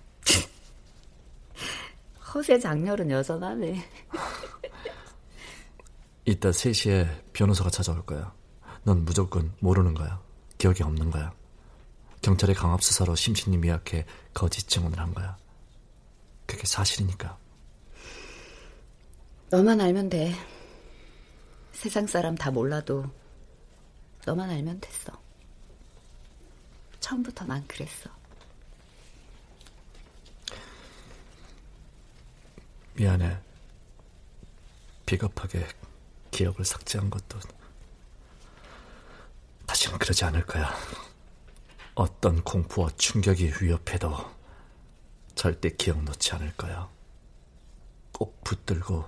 허세 2.38 2.59
장렬은 2.59 3.09
여전하네. 3.09 3.83
이따 6.25 6.51
3시에 6.51 7.23
변호사가 7.33 7.71
찾아올 7.71 8.05
거야. 8.05 8.31
넌 8.83 9.03
무조건 9.05 9.51
모르는 9.59 9.95
거야. 9.95 10.21
기억이 10.59 10.83
없는 10.83 11.09
거야. 11.09 11.33
경찰의 12.21 12.55
강압수사로 12.55 13.15
심신이 13.15 13.57
미약해 13.57 14.05
거짓 14.35 14.69
증언을 14.69 14.99
한 14.99 15.15
거야. 15.15 15.35
그게 16.45 16.67
사실이니까. 16.67 17.35
너만 19.49 19.81
알면 19.81 20.09
돼. 20.09 20.35
세상 21.71 22.05
사람 22.05 22.35
다 22.35 22.51
몰라도 22.51 23.05
너만 24.27 24.51
알면 24.51 24.79
됐어. 24.79 25.11
처음부터 26.99 27.45
난 27.45 27.65
그랬어. 27.67 28.11
미안해. 32.97 33.37
비겁하게 35.05 35.67
기억을 36.31 36.65
삭제한 36.65 37.11
것도 37.11 37.39
다시는 39.67 39.99
그러지 39.99 40.25
않을 40.25 40.43
거야. 40.47 40.73
어떤 41.93 42.43
공포와 42.43 42.89
충격이 42.97 43.53
위협해도 43.61 44.15
절대 45.35 45.69
기억 45.69 46.03
놓지 46.03 46.33
않을 46.33 46.57
거야. 46.57 46.89
꼭 48.11 48.43
붙들고 48.43 49.05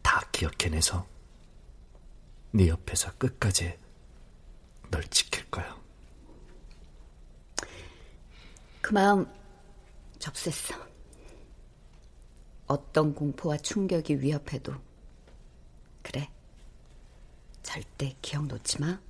다 0.00 0.20
기억해내서 0.30 1.04
네 2.52 2.68
옆에서 2.68 3.12
끝까지 3.18 3.76
널 4.90 5.02
지킬 5.08 5.50
거야. 5.50 5.76
그 8.80 8.94
마음 8.94 9.26
접수했어. 10.20 10.87
어떤 12.68 13.14
공포와 13.14 13.56
충격이 13.56 14.20
위협해도 14.20 14.74
그래. 16.02 16.30
절대 17.62 18.14
기억 18.22 18.46
놓지 18.46 18.80
마. 18.80 19.00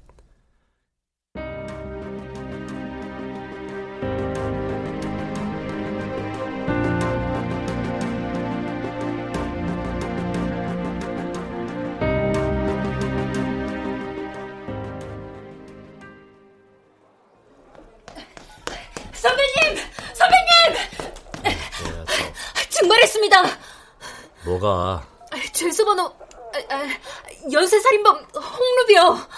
연쇄살인범 27.58 28.16
홍루비요. 28.34 29.28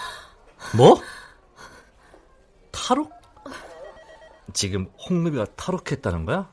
뭐? 0.77 1.01
탈옥? 2.71 3.11
지금 4.53 4.91
홍루비가 5.09 5.47
탈옥했다는 5.57 6.27
거야? 6.27 6.53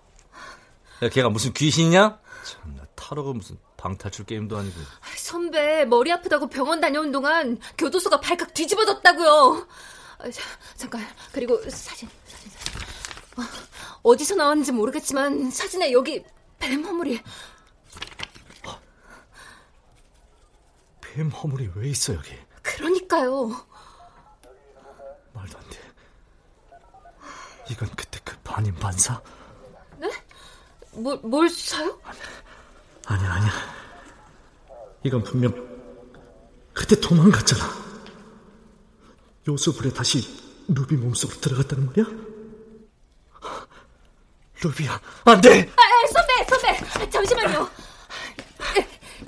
야, 1.03 1.09
걔가 1.09 1.29
무슨 1.29 1.53
귀신이냐? 1.53 2.19
참나 2.43 2.83
탈옥은 2.95 3.37
무슨 3.37 3.57
방탈출 3.75 4.25
게임도 4.25 4.57
아니고. 4.57 4.79
선배 5.17 5.83
머리 5.85 6.11
아프다고 6.11 6.47
병원 6.47 6.79
다녀온 6.79 7.11
동안 7.11 7.59
교도소가 7.77 8.21
발칵 8.21 8.53
뒤집어졌다고요. 8.53 9.67
아, 10.19 10.31
자, 10.31 10.41
잠깐 10.75 11.05
그리고 11.33 11.57
사진 11.69 12.09
사진 12.25 12.49
사진. 12.51 12.71
어디서 14.03 14.35
나왔는지 14.35 14.71
모르겠지만 14.71 15.51
사진에 15.51 15.91
여기 15.91 16.23
뱀 16.59 16.83
허물이 16.83 17.21
뱀 21.17 21.29
허물이 21.29 21.71
왜 21.73 21.89
있어 21.89 22.13
여기? 22.13 22.29
그러니까요. 22.61 23.47
말도 25.33 25.57
안 25.57 25.69
돼. 25.71 25.79
이건 27.71 27.89
그때 27.95 28.19
그 28.23 28.37
반인 28.43 28.75
반사? 28.75 29.19
네? 29.97 30.11
뭘, 30.91 31.17
뭘 31.23 31.49
사요? 31.49 31.99
아니야 33.07 33.33
아니야. 33.33 33.51
이건 35.01 35.23
분명 35.23 35.51
그때 36.71 36.95
도망갔잖아. 36.99 37.63
요수불에 39.47 39.93
다시 39.93 40.21
루비 40.67 40.97
몸속으로 40.97 41.41
들어갔다는 41.41 41.87
말이야? 41.87 42.05
루비야, 44.61 45.01
안 45.25 45.41
돼! 45.41 45.61
아, 45.61 45.81
아, 45.81 46.07
선배, 46.13 46.79
선배! 46.83 47.09
잠시만요. 47.09 47.86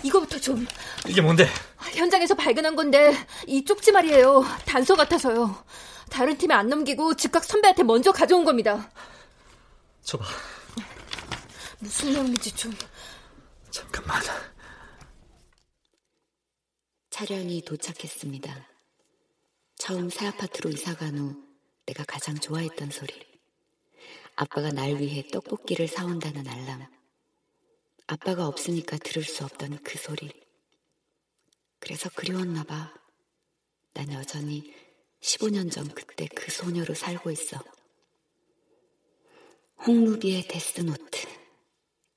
이거부터 0.03 0.39
좀. 0.39 0.65
이게 1.07 1.21
뭔데? 1.21 1.47
현장에서 1.93 2.35
발견한 2.35 2.75
건데 2.75 3.13
이 3.47 3.63
쪽지 3.63 3.91
말이에요. 3.91 4.43
단서 4.65 4.95
같아서요. 4.95 5.63
다른 6.09 6.37
팀에 6.37 6.53
안 6.53 6.67
넘기고 6.69 7.15
즉각 7.15 7.43
선배한테 7.43 7.83
먼저 7.83 8.11
가져온 8.11 8.43
겁니다. 8.45 8.89
줘봐. 10.03 10.25
무슨 11.79 12.13
내용인지 12.13 12.51
좀. 12.55 12.73
잠깐만. 13.71 14.21
차량이 17.09 17.61
도착했습니다. 17.61 18.67
처음 19.77 20.09
새 20.09 20.27
아파트로 20.27 20.69
이사간 20.71 21.17
후 21.17 21.35
내가 21.85 22.03
가장 22.05 22.35
좋아했던 22.35 22.91
소리. 22.91 23.13
아빠가 24.35 24.71
날 24.71 24.95
위해 24.95 25.27
떡볶이를 25.31 25.87
사온다는 25.87 26.47
알람. 26.47 26.85
아빠가 28.11 28.47
없으니까 28.47 28.97
들을 28.97 29.23
수 29.23 29.43
없던 29.43 29.83
그 29.83 29.99
소리. 29.99 30.31
그래서 31.79 32.09
그리웠나 32.15 32.63
봐. 32.63 32.91
난 33.93 34.11
여전히 34.11 34.73
15년 35.21 35.71
전 35.71 35.87
그때 35.89 36.27
그 36.27 36.49
소녀로 36.49 36.95
살고 36.95 37.29
있어. 37.29 37.63
홍루비의 39.85 40.47
데스노트. 40.47 41.27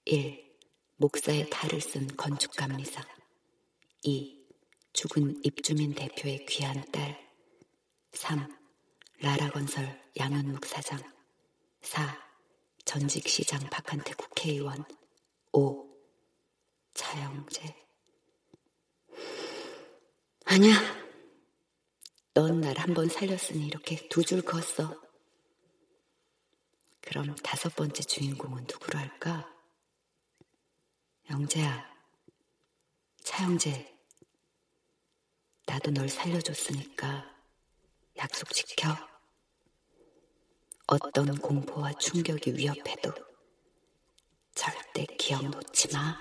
1. 0.06 0.56
목사의 0.96 1.50
탈을 1.50 1.82
쓴 1.82 2.06
건축감리사. 2.16 3.06
2. 4.04 4.46
죽은 4.94 5.44
입주민 5.44 5.94
대표의 5.94 6.46
귀한 6.46 6.90
딸. 6.90 7.20
3. 8.14 8.48
라라건설 9.20 10.00
양현묵 10.16 10.64
사장. 10.64 11.02
4. 11.82 12.18
전직 12.86 13.28
시장 13.28 13.60
박한태 13.68 14.14
국회의원. 14.14 14.86
5. 15.52 15.86
차영재. 16.94 17.76
아니야. 20.46 20.74
넌 22.34 22.60
날 22.60 22.78
한 22.78 22.94
번 22.94 23.08
살렸으니 23.08 23.66
이렇게 23.66 24.08
두 24.08 24.22
줄 24.24 24.42
그었어. 24.42 25.00
그럼 27.02 27.34
다섯 27.36 27.74
번째 27.76 28.02
주인공은 28.02 28.64
누구로 28.70 28.98
할까? 28.98 29.48
영재야. 31.30 31.90
차영재. 33.24 33.92
나도 35.66 35.90
널 35.92 36.08
살려줬으니까 36.08 37.30
약속 38.18 38.50
지켜. 38.52 38.96
어떤 40.86 41.38
공포와 41.38 41.92
충격이 41.94 42.54
위협해도 42.56 43.12
절대 44.54 45.06
기억 45.18 45.44
놓지 45.48 45.88
마. 45.94 46.16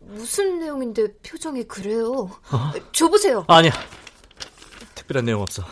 무슨 0.00 0.58
내용인데 0.60 1.18
표정이 1.18 1.64
그래요? 1.64 2.12
어? 2.12 2.72
줘보세요. 2.92 3.44
아니야. 3.48 3.72
특별한 4.94 5.24
내용 5.24 5.42
없어. 5.42 5.62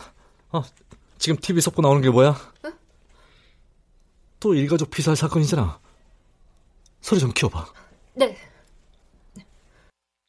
어, 0.51 0.63
지금 1.19 1.39
TV 1.39 1.61
속보 1.61 1.83
나오는 1.83 2.01
게 2.03 2.11
뭐야? 2.11 2.35
에? 2.67 2.71
또 4.41 4.55
일가족 4.55 4.91
피살 4.91 5.17
사건이잖아. 5.17 5.81
소리 7.01 7.21
좀 7.21 7.33
키워봐. 7.33 7.73
네. 8.15 8.37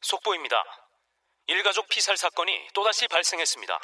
속보입니다. 0.02 0.56
일가족 1.48 1.88
피살 1.88 2.16
사건이 2.16 2.52
또다시 2.74 3.08
발생했습니다. 3.08 3.78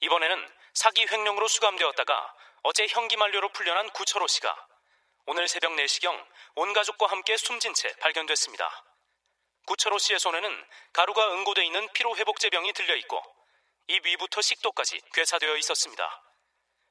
이번에는 0.00 0.48
사기 0.74 1.06
횡령으로 1.06 1.48
수감되었다가 1.48 2.34
어제 2.62 2.86
형기 2.88 3.16
만료로 3.16 3.50
풀려난 3.50 3.90
구철호 3.90 4.26
씨가 4.26 4.54
오늘 5.26 5.48
새벽 5.48 5.72
4시경 5.72 6.26
온 6.56 6.72
가족과 6.72 7.06
함께 7.06 7.36
숨진 7.36 7.74
채 7.74 7.92
발견됐습니다. 8.00 8.84
구철호 9.66 9.98
씨의 9.98 10.20
손에는 10.20 10.64
가루가 10.92 11.32
응고돼 11.32 11.64
있는 11.64 11.88
피로회복제병이 11.92 12.72
들려 12.72 12.94
있고 12.96 13.22
입 13.88 14.04
위부터 14.04 14.40
식도까지 14.40 15.00
괴사되어 15.12 15.56
있었습니다. 15.56 16.22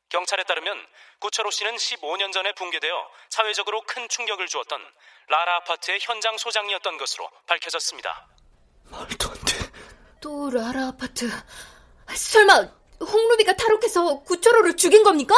경찰에 0.10 0.43
따르면 0.43 0.86
구철호 1.20 1.51
씨는 1.51 1.76
15년 1.76 2.32
전에 2.32 2.53
붕괴되어 2.53 3.10
사회적으로 3.30 3.82
큰 3.82 4.08
충격을 4.08 4.47
주었던 4.47 4.93
라라 5.28 5.56
아파트의 5.58 5.99
현장 6.01 6.38
소장이었던 6.38 6.97
것으로 6.97 7.30
밝혀졌습니다. 7.47 8.28
말도 8.91 9.30
안 9.30 9.36
돼. 9.45 9.72
또 10.22 10.49
라라 10.51 10.88
아파트. 10.89 11.30
설마 12.16 12.85
홍루비가 13.02 13.56
탈옥해서 13.56 14.22
구철호를 14.22 14.78
죽인 14.78 15.04
겁니까? 15.04 15.36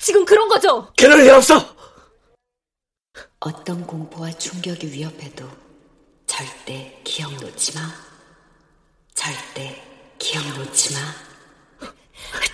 지금 0.00 0.24
그런 0.24 0.48
거죠? 0.48 0.92
그럴 0.96 1.22
리 1.22 1.30
없어! 1.30 1.74
어떤 3.40 3.86
공포와 3.86 4.30
충격이 4.32 4.92
위협해도 4.92 5.48
절대 6.26 7.00
기억 7.04 7.32
놓지 7.34 7.74
마. 7.76 7.82
절대 9.14 9.82
기억 10.18 10.44
놓지 10.56 10.94
마. 10.94 11.00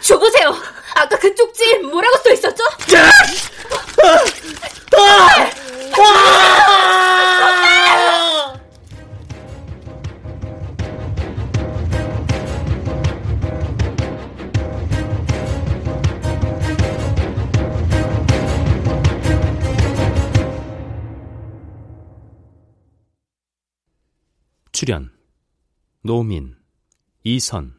줘보세요. 0.00 0.54
아까 0.94 1.18
그 1.18 1.34
쪽지 1.34 1.78
뭐라고 1.78 2.16
써 2.18 2.32
있었죠? 2.32 2.64
출연 24.88 25.12
노민, 26.00 26.56
이선, 27.22 27.76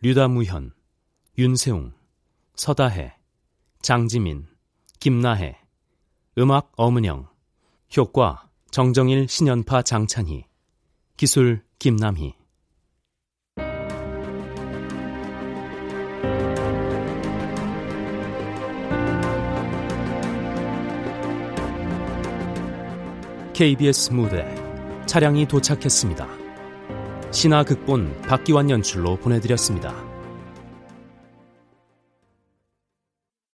류다무현, 0.00 0.72
윤세웅, 1.38 1.92
서다해, 2.56 3.14
장지민, 3.82 4.48
김나해, 4.98 5.56
음악 6.36 6.72
엄은영, 6.76 7.28
효과 7.96 8.50
정정일 8.72 9.28
신연파 9.28 9.82
장찬희, 9.82 10.46
기술 11.16 11.62
김남희. 11.78 12.34
KBS 23.54 24.12
무대 24.12 24.63
차량이 25.06 25.46
도착했습니다. 25.46 26.28
신화 27.30 27.64
극본 27.64 28.22
박기환 28.22 28.70
연출로 28.70 29.16
보내드렸습니다. 29.16 30.13